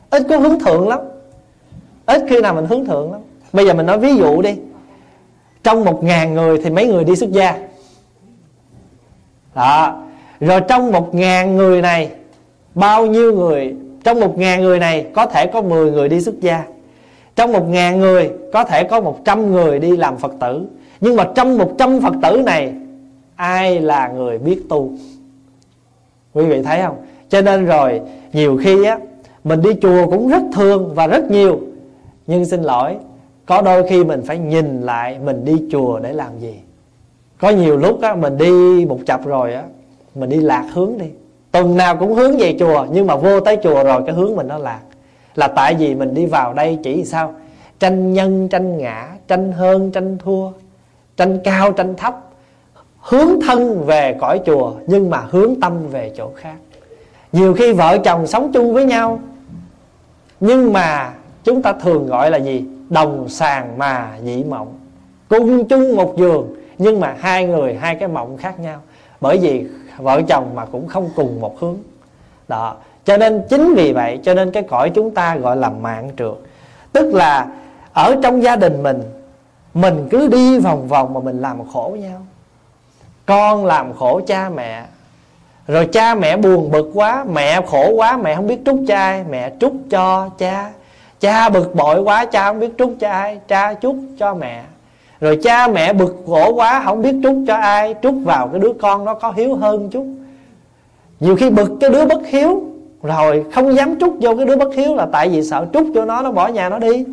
[0.09, 0.99] Ít có hướng thượng lắm.
[2.05, 3.21] Ít khi nào mình hướng thượng lắm.
[3.53, 4.55] Bây giờ mình nói ví dụ đi.
[5.63, 7.57] Trong một ngàn người thì mấy người đi xuất gia?
[9.55, 10.03] Đó.
[10.39, 12.11] Rồi trong một ngàn người này
[12.75, 16.39] bao nhiêu người, trong một ngàn người này có thể có 10 người đi xuất
[16.41, 16.63] gia.
[17.35, 20.65] Trong một ngàn người có thể có một trăm người đi làm Phật tử.
[21.01, 22.73] Nhưng mà trong một trăm Phật tử này,
[23.35, 24.91] Ai là người biết tu?
[26.33, 26.95] Quý vị thấy không?
[27.29, 28.01] Cho nên rồi,
[28.33, 28.99] nhiều khi á,
[29.43, 31.59] Mình đi chùa cũng rất thường và rất nhiều.
[32.27, 32.95] Nhưng xin lỗi,
[33.45, 36.55] Có đôi khi mình phải nhìn lại Mình đi chùa để làm gì.
[37.39, 39.63] Có nhiều lúc á, mình đi một chập rồi á,
[40.15, 41.05] Mình đi lạc hướng đi.
[41.55, 44.47] Tuần nào cũng hướng về chùa, Nhưng mà vô tới chùa rồi cái hướng mình
[44.47, 44.79] nó lạc.
[45.35, 47.33] Là tại vì mình đi vào đây chỉ sao?
[47.79, 50.51] Tranh nhân, tranh ngã, tranh hơn, tranh thua,
[51.17, 52.19] tranh cao, tranh thấp.
[52.99, 56.55] Hướng thân về cõi chùa, nhưng mà hướng tâm về chỗ khác.
[57.31, 59.19] Nhiều khi vợ chồng sống chung với nhau,
[60.39, 62.65] nhưng mà chúng ta thường gọi là gì?
[62.89, 64.79] Đồng sàng mà dị mộng.
[65.29, 68.79] Cùng chung một giường, nhưng mà hai người, hai cái mộng khác nhau.
[69.21, 69.65] Bởi vì
[69.97, 71.77] vợ chồng mà cũng không cùng một hướng.
[72.47, 72.75] Đó.
[73.05, 76.35] Cho nên chính vì vậy, cho nên cái cõi chúng ta gọi là mạng trượt
[76.95, 77.47] tức là
[77.93, 79.03] ở trong gia đình mình
[79.73, 82.21] mình cứ đi vòng vòng mà mình làm khổ nhau.
[83.25, 84.85] Con làm khổ cha mẹ.
[85.67, 89.23] Rồi cha mẹ buồn bực quá, mẹ khổ quá, mẹ không biết trút cho ai
[89.29, 90.71] mẹ trút cho cha.
[91.19, 94.63] Cha bực bội quá, cha không biết trút cho ai cha trút cho mẹ
[95.19, 98.73] rồi cha mẹ bực khổ quá, không biết trút cho ai, trút vào cái đứa
[98.73, 100.05] con nó có hiếu hơn chút.
[101.19, 102.63] Nhiều khi bực cái đứa bất hiếu,
[103.03, 106.05] rồi không dám trút vô cái đứa bất hiếu là tại vì sợ trút cho
[106.05, 107.05] nó nó bỏ nhà nó đi.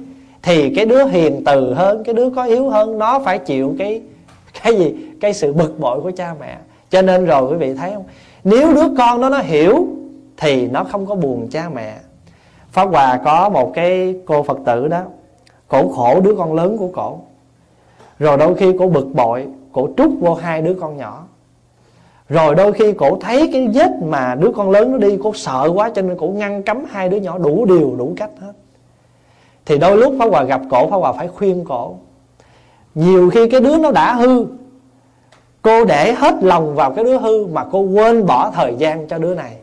[0.43, 4.03] Thì cái đứa hiền từ hơn, cái đứa có hiếu hơn, nó phải chịu cái
[4.63, 4.95] cái gì?
[5.21, 6.57] Cái sự bực bội của cha mẹ.
[6.91, 8.05] Cho nên rồi quý vị thấy không?
[8.45, 9.87] Nếu đứa con đó nó hiểu,
[10.37, 11.95] thì nó không có buồn cha mẹ.
[12.73, 15.01] Pháp hòa có một cái cô phật tử đó,
[15.69, 17.19] cổ khổ, đứa con lớn của cổ
[18.19, 21.25] rồi đôi khi cổ bực bội, cổ trút vô hai đứa con nhỏ.
[22.29, 25.71] Rồi đôi khi cổ thấy cái vết mà đứa con lớn nó đi, Cổ sợ
[25.75, 28.53] quá cho nên cổ ngăn cấm hai đứa nhỏ đủ điều, đủ cách hết.
[29.67, 31.97] Thì đôi lúc Pháp Hòa gặp cổ, Pháp Hòa phải khuyên cổ.
[32.95, 34.47] Nhiều khi cái đứa nó đã hư,
[35.63, 39.19] Cô để hết lòng vào cái đứa hư Mà cô quên bỏ thời gian cho
[39.19, 39.57] đứa này.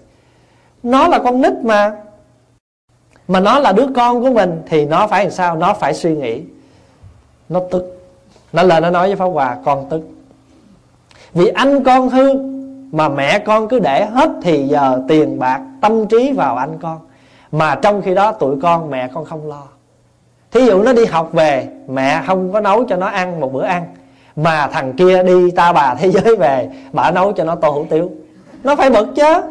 [0.83, 1.91] Nó là con nít mà.
[3.27, 5.55] Mà nó là đứa con của mình Thì nó phải làm sao?
[5.55, 6.41] Nó phải suy nghĩ.
[7.49, 7.98] Nó tức.
[8.53, 10.01] Nó lên, nó nói với Pháp Hòa Con tức.
[11.33, 12.33] Vì anh con hư
[12.91, 16.99] mà mẹ con cứ để hết thì giờ tiền bạc, tâm trí vào anh con.
[17.51, 19.63] Mà trong khi đó tụi con, mẹ con không lo.
[20.51, 23.63] Thí dụ nó đi học về, mẹ không có nấu cho nó ăn một bữa
[23.63, 23.85] ăn.
[24.35, 27.85] Mà thằng kia đi ta bà thế giới về, bà nấu cho nó tô hủ
[27.89, 28.09] tiếu.
[28.63, 29.41] Nó phải bực chứ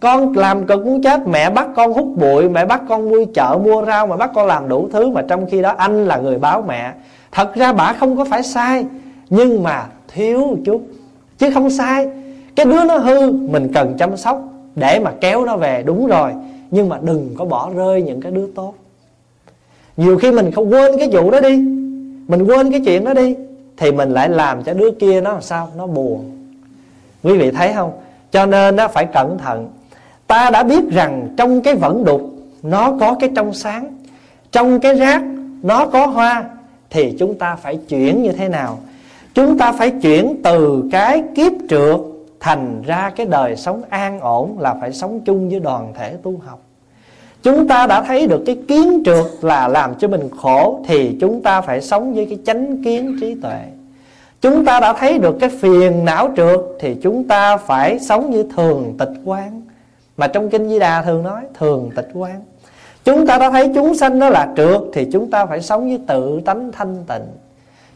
[0.00, 3.58] con làm cực muốn chết, mẹ bắt con hút bụi, mẹ bắt con vui chợ,
[3.64, 6.38] mua rau mà bắt con làm đủ thứ mà trong khi đó anh là người
[6.38, 6.92] báo mẹ.
[7.32, 8.84] Thật ra bà không có phải sai,
[9.30, 10.82] nhưng mà thiếu một chút,
[11.38, 12.08] chứ không sai.
[12.56, 14.42] Cái đứa nó hư, mình cần chăm sóc
[14.74, 16.32] để mà kéo nó về, đúng rồi.
[16.70, 18.74] Nhưng mà đừng có bỏ rơi những cái đứa tốt.
[19.96, 21.56] Nhiều khi mình không quên cái vụ đó đi,
[22.28, 23.36] mình quên cái chuyện đó đi,
[23.76, 25.68] thì mình lại làm cho đứa kia nó làm sao?
[25.76, 26.30] Nó buồn.
[27.22, 27.92] Quý vị thấy không?
[28.30, 29.68] Cho nên nó phải cẩn thận
[30.28, 32.22] ta đã biết rằng trong cái vẫn đục,
[32.62, 33.94] nó có cái trong sáng.
[34.52, 35.22] Trong cái rác,
[35.62, 36.44] nó có hoa.
[36.90, 38.78] Thì chúng ta phải chuyển như thế nào?
[39.34, 41.96] Chúng ta phải chuyển từ cái kiếp trượt
[42.40, 46.40] Thành ra cái đời sống an ổn Là phải sống chung với đoàn thể tu
[46.46, 46.60] học.
[47.42, 51.42] Chúng ta đã thấy được cái kiến trượt Là làm cho mình khổ, Thì chúng
[51.42, 53.60] ta phải sống với cái chánh kiến trí tuệ.
[54.40, 58.44] Chúng ta đã thấy được cái phiền não trượt, Thì chúng ta phải sống như
[58.56, 59.57] thường tịch quan
[60.18, 62.42] mà trong kinh di đà thường nói, thường tịch quan
[63.04, 66.00] chúng ta đã thấy chúng sanh đó là trượt thì chúng ta phải sống với
[66.06, 67.26] tự tánh thanh tịnh.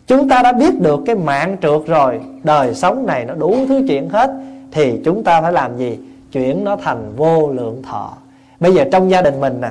[0.06, 3.82] Chúng ta đã biết được cái mạng trượt rồi, đời sống này nó đủ thứ
[3.88, 4.30] chuyện hết,
[4.70, 5.98] thì chúng ta phải làm gì?
[6.32, 8.12] Chuyển nó thành vô lượng thọ.
[8.60, 9.70] Bây giờ trong gia đình mình nè,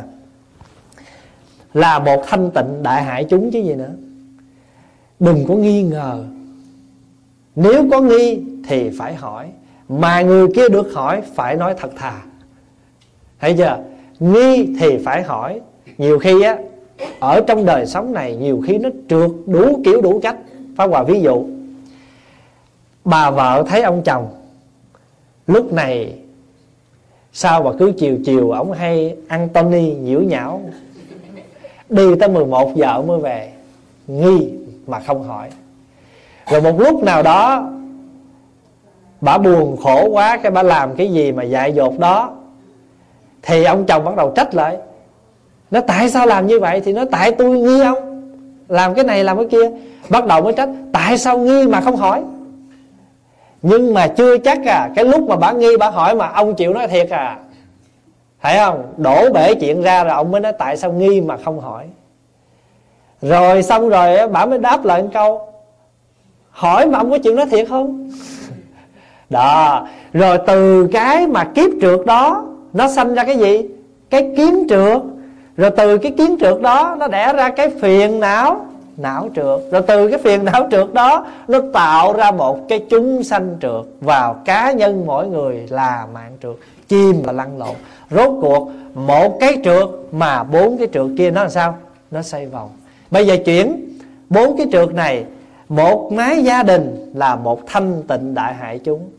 [1.74, 3.92] là một thanh tịnh đại hại chúng chứ gì nữa.
[5.20, 6.24] Đừng có nghi ngờ.
[7.56, 9.48] Nếu có nghi thì phải hỏi.
[9.90, 12.14] Mà người kia được hỏi, phải nói thật thà
[13.42, 13.78] thấy chưa?
[14.20, 15.62] Nghi thì phải hỏi.
[15.98, 16.58] Nhiều khi á,
[17.20, 20.36] ở trong đời sống này nhiều khi nó trượt đủ kiểu đủ cách.
[20.78, 21.46] Phá Hòa ví dụ,
[23.04, 24.28] Bà vợ thấy ông chồng,
[25.48, 26.14] Lúc này
[27.34, 30.62] Sao mà cứ chiều chiều Ông hay ăn Tony nhiễu nhão?
[31.90, 33.52] Đi tới 11 giờ mới về.
[34.08, 34.50] Nghi
[34.88, 35.50] mà không hỏi.
[36.52, 37.72] Rồi một lúc nào đó,
[39.22, 42.41] Bà buồn khổ quá, Cái bà làm cái gì mà dại dột đó
[43.42, 44.78] thì ông chồng bắt đầu trách lại.
[45.72, 46.82] Nó, tại sao làm như vậy?
[46.82, 48.22] Thì nó, tại tôi nghi ông
[48.68, 49.72] Làm cái này, làm cái kia.
[50.10, 52.24] Bắt đầu mới trách, Tại sao nghi mà không hỏi?
[53.62, 56.74] Nhưng mà chưa chắc à Cái lúc mà bà nghi, bà hỏi mà ông chịu
[56.74, 57.38] nói thiệt à.
[58.42, 58.94] Thấy không?
[58.98, 61.86] Đổ bể chuyện ra rồi ông mới nói, Tại sao nghi mà không hỏi?
[63.22, 65.48] Rồi xong rồi bà mới đáp lại một câu,
[66.52, 68.12] Hỏi mà ông có chịu nói thiệt không?
[69.30, 69.88] Đó.
[70.14, 73.68] Rồi từ cái mà kiếp trượt đó nó sanh ra cái gì?
[74.10, 75.02] Cái kiến trượt
[75.58, 78.66] Rồi từ cái kiến trượt đó, Nó đẻ ra cái phiền não.
[78.98, 83.24] Não trượt rồi từ cái phiền não trượt đó, nó tạo ra một cái chúng
[83.24, 86.56] sanh trượt vào cá nhân mỗi người là mạng trượt
[86.88, 87.76] chim và lăn lộn.
[88.10, 91.78] Rốt cuộc, một cái trượt mà bốn cái trượt kia nó làm sao?
[92.12, 92.70] Nó xoay vòng.
[93.12, 93.98] Bây giờ chuyển,
[94.30, 95.26] bốn cái trượt này,
[95.70, 99.10] một mái gia đình là một thanh tịnh đại hại chúng.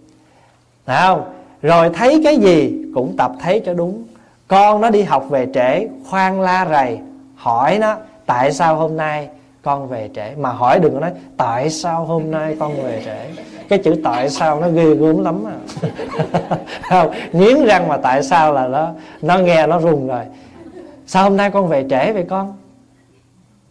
[0.86, 1.22] Thấy không?
[1.62, 4.04] Rồi thấy cái gì cũng tập thấy cho đúng.
[4.48, 6.98] Con nó đi học về trễ, khoan la rầy,
[7.36, 7.96] hỏi nó,
[8.26, 9.28] tại sao hôm nay
[9.62, 10.34] con về trễ?
[10.36, 13.42] Mà hỏi đừng có nói, tại sao hôm nay con về trễ?
[13.68, 15.56] Cái chữ tại sao nó ghê gớm lắm à.
[16.90, 18.90] Không, nghiến răng mà tại sao là nó
[19.22, 20.24] nó nghe nó rùng rồi.
[21.06, 22.56] Sao hôm nay con về trễ vậy con?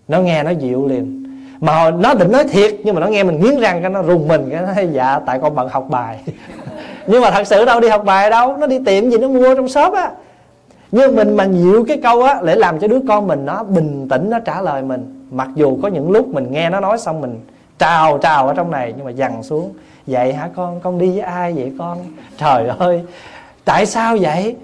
[0.08, 1.22] Nó nghe nó dịu liền.
[1.60, 4.28] Mà nó định nói thiệt, nhưng mà nó nghe mình nghiến răng cái nó rùng
[4.28, 6.20] mình, cái nó nói dạ tại con bận học bài.
[7.12, 9.56] nhưng mà thật sự đâu, đi học bài đâu, nó đi tiệm gì nó mua
[9.56, 10.12] trong shop á.
[10.92, 14.08] Nhưng mình mà nhiều cái câu á, để làm cho đứa con mình nó bình
[14.10, 15.28] tĩnh, nó trả lời mình.
[15.32, 17.40] Mặc dù có những lúc mình nghe nó nói xong mình
[17.80, 19.74] trào trào ở trong này, nhưng mà dằn xuống.
[20.08, 20.80] Vậy hả con?
[20.80, 21.98] Con đi với ai vậy con?
[22.38, 23.02] Trời ơi,
[23.66, 24.56] tại sao vậy?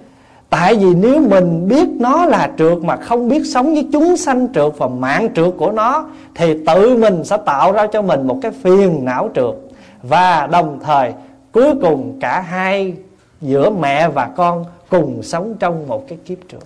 [0.50, 4.48] Tại vì nếu mình biết nó là trượt mà không biết sống với chúng sanh
[4.54, 8.38] trượt và mạng trượt của nó, thì tự mình sẽ tạo ra cho mình một
[8.42, 9.56] cái phiền não trượt.
[10.04, 11.14] Và đồng thời
[11.52, 12.94] cuối cùng cả hai,
[13.42, 16.64] giữa mẹ và con, cùng sống trong một cái kiếp trượt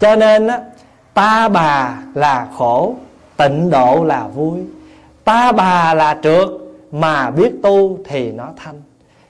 [0.00, 0.60] cho nên á,
[1.14, 2.94] ta bà là khổ,
[3.36, 4.60] tịnh độ là vui.
[5.24, 6.48] Ta bà là trượt,
[6.92, 8.82] mà biết tu thì nó thanh.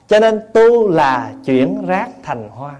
[0.07, 2.75] Cho nên tu là chuyển rác thành hoa.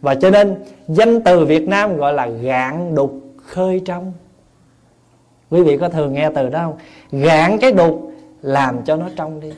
[0.00, 4.12] Và cho nên danh từ Việt Nam gọi là gạn đục khơi trong.
[5.50, 6.76] Quý vị có thường nghe từ đó không?
[7.22, 9.52] Gạn cái đục làm cho nó trong đi.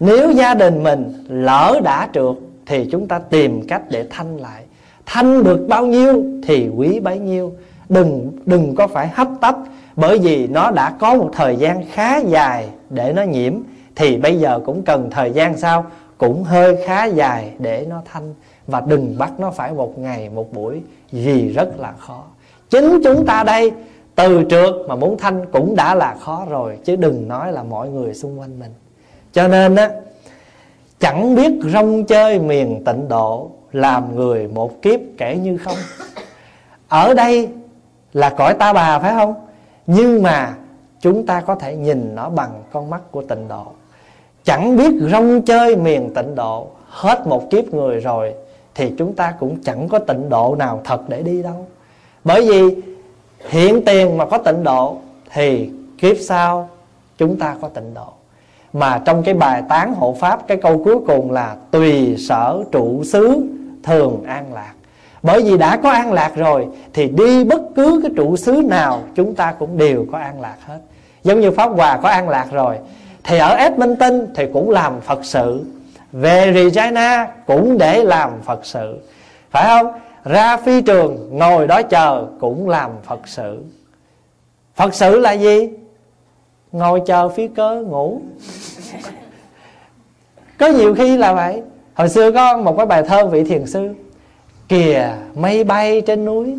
[0.00, 2.36] Nếu gia đình mình lỡ đã trượt,
[2.66, 4.62] Thì chúng ta tìm cách để thanh lại.
[5.06, 7.52] Thanh được bao nhiêu thì quý bấy nhiêu.
[7.88, 9.56] Đừng đừng có phải hấp tấp,
[9.96, 13.52] bởi vì nó đã có một thời gian khá dài để nó nhiễm.
[13.96, 15.86] Thì bây giờ cũng cần thời gian sao?
[16.18, 18.34] Cũng hơi khá dài để nó thanh.
[18.66, 20.82] Và đừng bắt nó phải một ngày, một buổi,
[21.12, 22.24] vì rất là khó.
[22.70, 23.72] Chính chúng ta đây,
[24.14, 27.88] từ trượt mà muốn thanh cũng đã là khó rồi, chứ đừng nói là mọi
[27.88, 28.70] người xung quanh mình
[29.36, 29.90] cho nên á,
[31.00, 35.76] chẳng biết rong chơi miền tịnh độ làm người một kiếp kể như không.
[36.88, 37.48] Ở đây
[38.12, 39.34] là cõi ta bà, phải không?
[39.86, 40.54] Nhưng mà
[41.00, 43.66] chúng ta có thể nhìn nó bằng con mắt của tịnh độ.
[44.44, 48.34] Chẳng biết rong chơi miền tịnh độ hết một kiếp người rồi
[48.74, 51.66] thì chúng ta cũng chẳng có tịnh độ nào thật để đi đâu.
[52.24, 52.82] Bởi vì
[53.48, 54.96] hiện tiền mà có tịnh độ
[55.32, 56.68] thì kiếp sau
[57.18, 58.15] chúng ta có tịnh độ
[58.76, 63.04] mà trong cái bài tán hộ pháp, cái câu cuối cùng là tùy sở trụ
[63.04, 63.46] xứ
[63.82, 64.72] thường an lạc.
[65.22, 69.02] Bởi vì đã có an lạc rồi, Thì đi bất cứ cái trụ xứ nào
[69.14, 70.78] Chúng ta cũng đều có an lạc hết.
[71.22, 72.76] Giống như Pháp Hòa có an lạc rồi,
[73.24, 75.64] Thì ở Edmonton thì cũng làm Phật sự.
[76.12, 78.98] Về Regina cũng để làm Phật sự.
[79.50, 79.92] Phải không?
[80.24, 83.62] Ra phi trường, ngồi đó chờ cũng làm Phật sự.
[84.76, 85.68] Phật sự là gì?
[86.76, 88.20] Ngồi chờ phía cơ ngủ.
[90.58, 91.62] Có nhiều khi là vậy.
[91.94, 93.94] Hồi xưa có một cái bài thơ vị thiền sư,
[94.68, 96.54] kìa mây bay trên núi,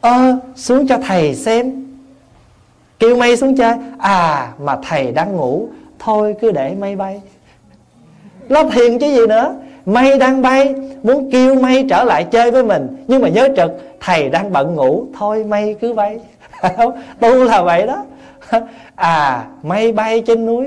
[0.00, 1.86] ơ, xuống cho thầy xem.
[2.98, 7.20] Kêu mây xuống chơi à mà thầy đang ngủ, thôi cứ để mây bay.
[8.48, 9.54] Lo thiền chứ gì nữa.
[9.86, 13.04] Mây đang bay, muốn kêu mây trở lại chơi với mình.
[13.08, 16.20] Nhưng mà nhớ trực, thầy đang bận ngủ, thôi mây cứ bay.
[17.20, 18.04] Tu là vậy đó
[18.94, 20.66] à mây bay trên núi.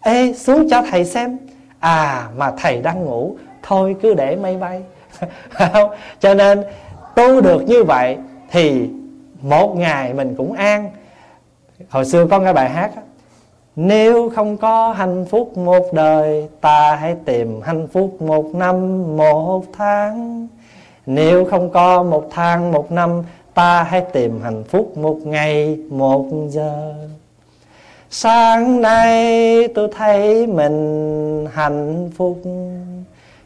[0.00, 1.38] Ê, xuống cho thầy xem.
[1.80, 3.36] À mà thầy đang ngủ.
[3.62, 4.82] Thôi cứ để mây bay.
[6.20, 6.62] Cho nên
[7.14, 8.16] tu được như vậy
[8.50, 8.88] thì
[9.42, 10.90] một ngày mình cũng an.
[11.88, 12.90] Hồi xưa có nghe bài hát
[13.76, 19.64] nếu không có hạnh phúc một đời, Ta hãy tìm hạnh phúc một năm một
[19.72, 20.48] tháng.
[21.06, 23.22] Nếu không có một tháng một năm
[23.54, 26.94] Ta hãy tìm hạnh phúc một ngày, một giờ.
[28.10, 32.42] Sáng nay tôi thấy mình hạnh phúc.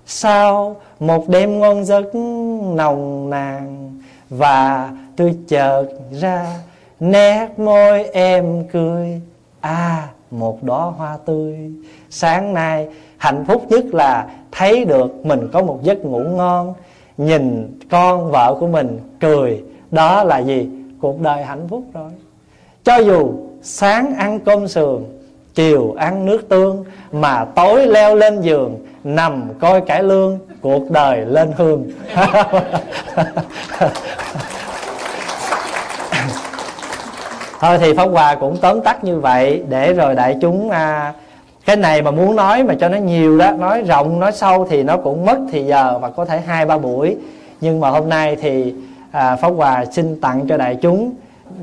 [0.07, 2.15] Sau một đêm ngon giấc
[2.75, 3.93] nồng nàn
[4.31, 6.47] Và tôi chợt ra,
[7.01, 9.21] nét môi em cười.
[9.61, 11.71] À một đóa hoa tươi.
[12.11, 16.75] Sáng nay hạnh phúc nhất là Thấy được mình có một giấc ngủ ngon,
[17.17, 19.63] Nhìn con vợ của mình cười.
[19.91, 20.68] Đó là gì?
[21.01, 22.11] Cuộc đời hạnh phúc rồi.
[22.84, 23.32] Cho dù
[23.62, 25.05] sáng ăn cơm sườn
[25.55, 31.26] Chiều ăn nước tương Mà tối leo lên giường Nằm coi cải lương Cuộc đời
[31.26, 31.91] lên hương.
[37.61, 41.12] Thôi thì pháp hòa cũng tóm tắt như vậy để rồi đại chúng à,
[41.66, 44.82] cái này mà muốn nói mà cho nó nhiều đó nói rộng nói sâu thì
[44.82, 47.16] nó cũng mất thì giờ và có thể hai ba buổi.
[47.61, 48.74] Nhưng mà hôm nay thì
[49.17, 51.14] à, pháp hòa xin tặng cho đại chúng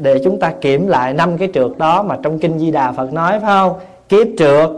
[0.02, 3.14] để chúng ta kiểm lại năm cái trượt đó mà trong kinh di đà phật
[3.14, 3.74] nói phải không?
[4.10, 4.70] Kiếp trượt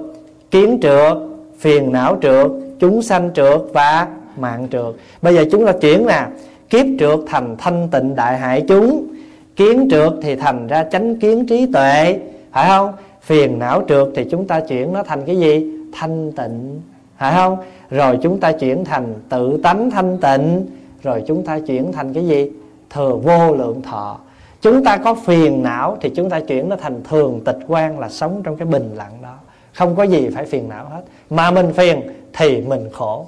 [0.51, 1.17] kiến trượt
[1.59, 2.47] phiền não trượt
[2.79, 4.07] chúng sanh trượt và
[4.37, 4.95] mạng trượt.
[5.21, 6.25] Bây giờ chúng ta chuyển nè.
[6.69, 9.07] Kiếp trượt thành thanh tịnh đại hại chúng
[9.55, 12.19] kiến trượt thì thành ra chánh kiến trí tuệ.
[12.51, 12.91] Phải không?
[13.21, 15.71] Phiền não trượt thì chúng ta chuyển nó thành cái gì?
[15.93, 16.81] Thanh tịnh.
[17.17, 17.57] Phải không?
[17.89, 20.65] Rồi chúng ta chuyển thành tự tánh thanh tịnh.
[21.03, 22.51] Rồi chúng ta chuyển thành cái gì?
[22.89, 24.17] Thừa vô lượng thọ.
[24.61, 28.09] Chúng ta có phiền não thì chúng ta chuyển nó thành thường tịch quan là
[28.09, 29.35] sống trong cái bình lặng đó.
[29.73, 31.01] Không có gì phải phiền não hết.
[31.29, 32.01] Mà mình phiền
[32.33, 33.25] thì mình khổ.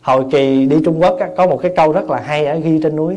[0.00, 2.96] Hồi kỳ đi trung quốc có một cái câu rất là hay ở ghi trên
[2.96, 3.16] núi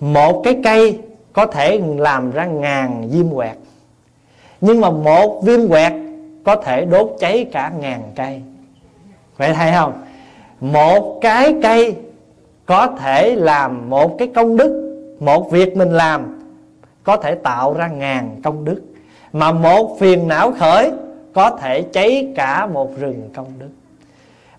[0.00, 0.98] một cái cây
[1.32, 3.56] có thể làm ra ngàn diêm quẹt,
[4.60, 5.92] nhưng mà một viêm quẹt
[6.44, 8.42] có thể đốt cháy cả ngàn cây.
[9.36, 9.92] Vậy thấy không?
[10.60, 11.96] Một cái cây
[12.66, 16.40] có thể làm một cái công đức, một việc mình làm,
[17.04, 18.82] có thể tạo ra ngàn công đức.
[19.32, 20.90] Mà một phiền não khởi,
[21.32, 23.68] có thể cháy cả một rừng công đức.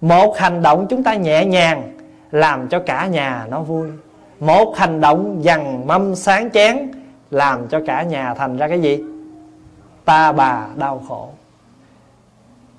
[0.02, 1.98] Một hành động chúng ta nhẹ nhàng,
[2.32, 3.88] làm cho cả nhà nó vui.
[4.40, 6.92] Một hành động dằn mâm sáng chén,
[7.32, 9.04] làm cho cả nhà thành ra cái gì?
[10.06, 11.30] Ta bà đau khổ.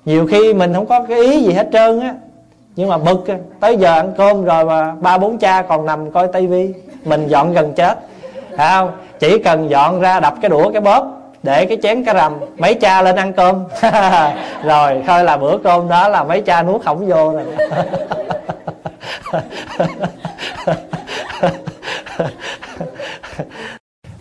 [0.05, 2.15] Nhiều khi mình không có cái ý gì hết trơn á
[2.77, 3.25] nhưng mà bực
[3.59, 6.73] tới giờ ăn cơm rồi mà ba bốn cha còn nằm coi tivi
[7.03, 7.97] mình dọn gần chết.
[8.57, 8.91] Phải không?
[9.19, 12.73] Chỉ cần dọn ra đập cái đũa cái bóp để cái chén cái rầm mấy
[12.73, 13.63] cha lên ăn cơm.
[14.63, 17.45] Rồi thôi là bữa cơm đó là mấy cha nuốt khổng vô rồi.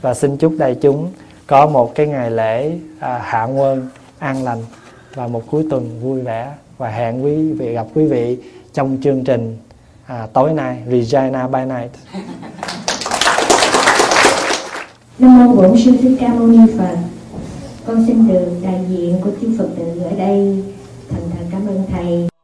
[0.03, 1.13] Và xin chúc đại chúng
[1.47, 3.89] có một cái ngày lễ à, hạ quân
[4.19, 4.59] an lành
[5.15, 6.49] và một cuối tuần vui vẻ
[6.79, 8.37] và hẹn quý vị gặp quý vị
[8.73, 9.57] trong chương trình
[10.07, 11.91] à, tối nay Regina by Night.
[15.19, 16.97] Nam mô Bổn sư Thích Ca Mâu Ni Phật.
[17.87, 20.65] Con xin được đại diện của chư Phật tử ở đây
[21.11, 22.36] thành thật cảm ơn thầy.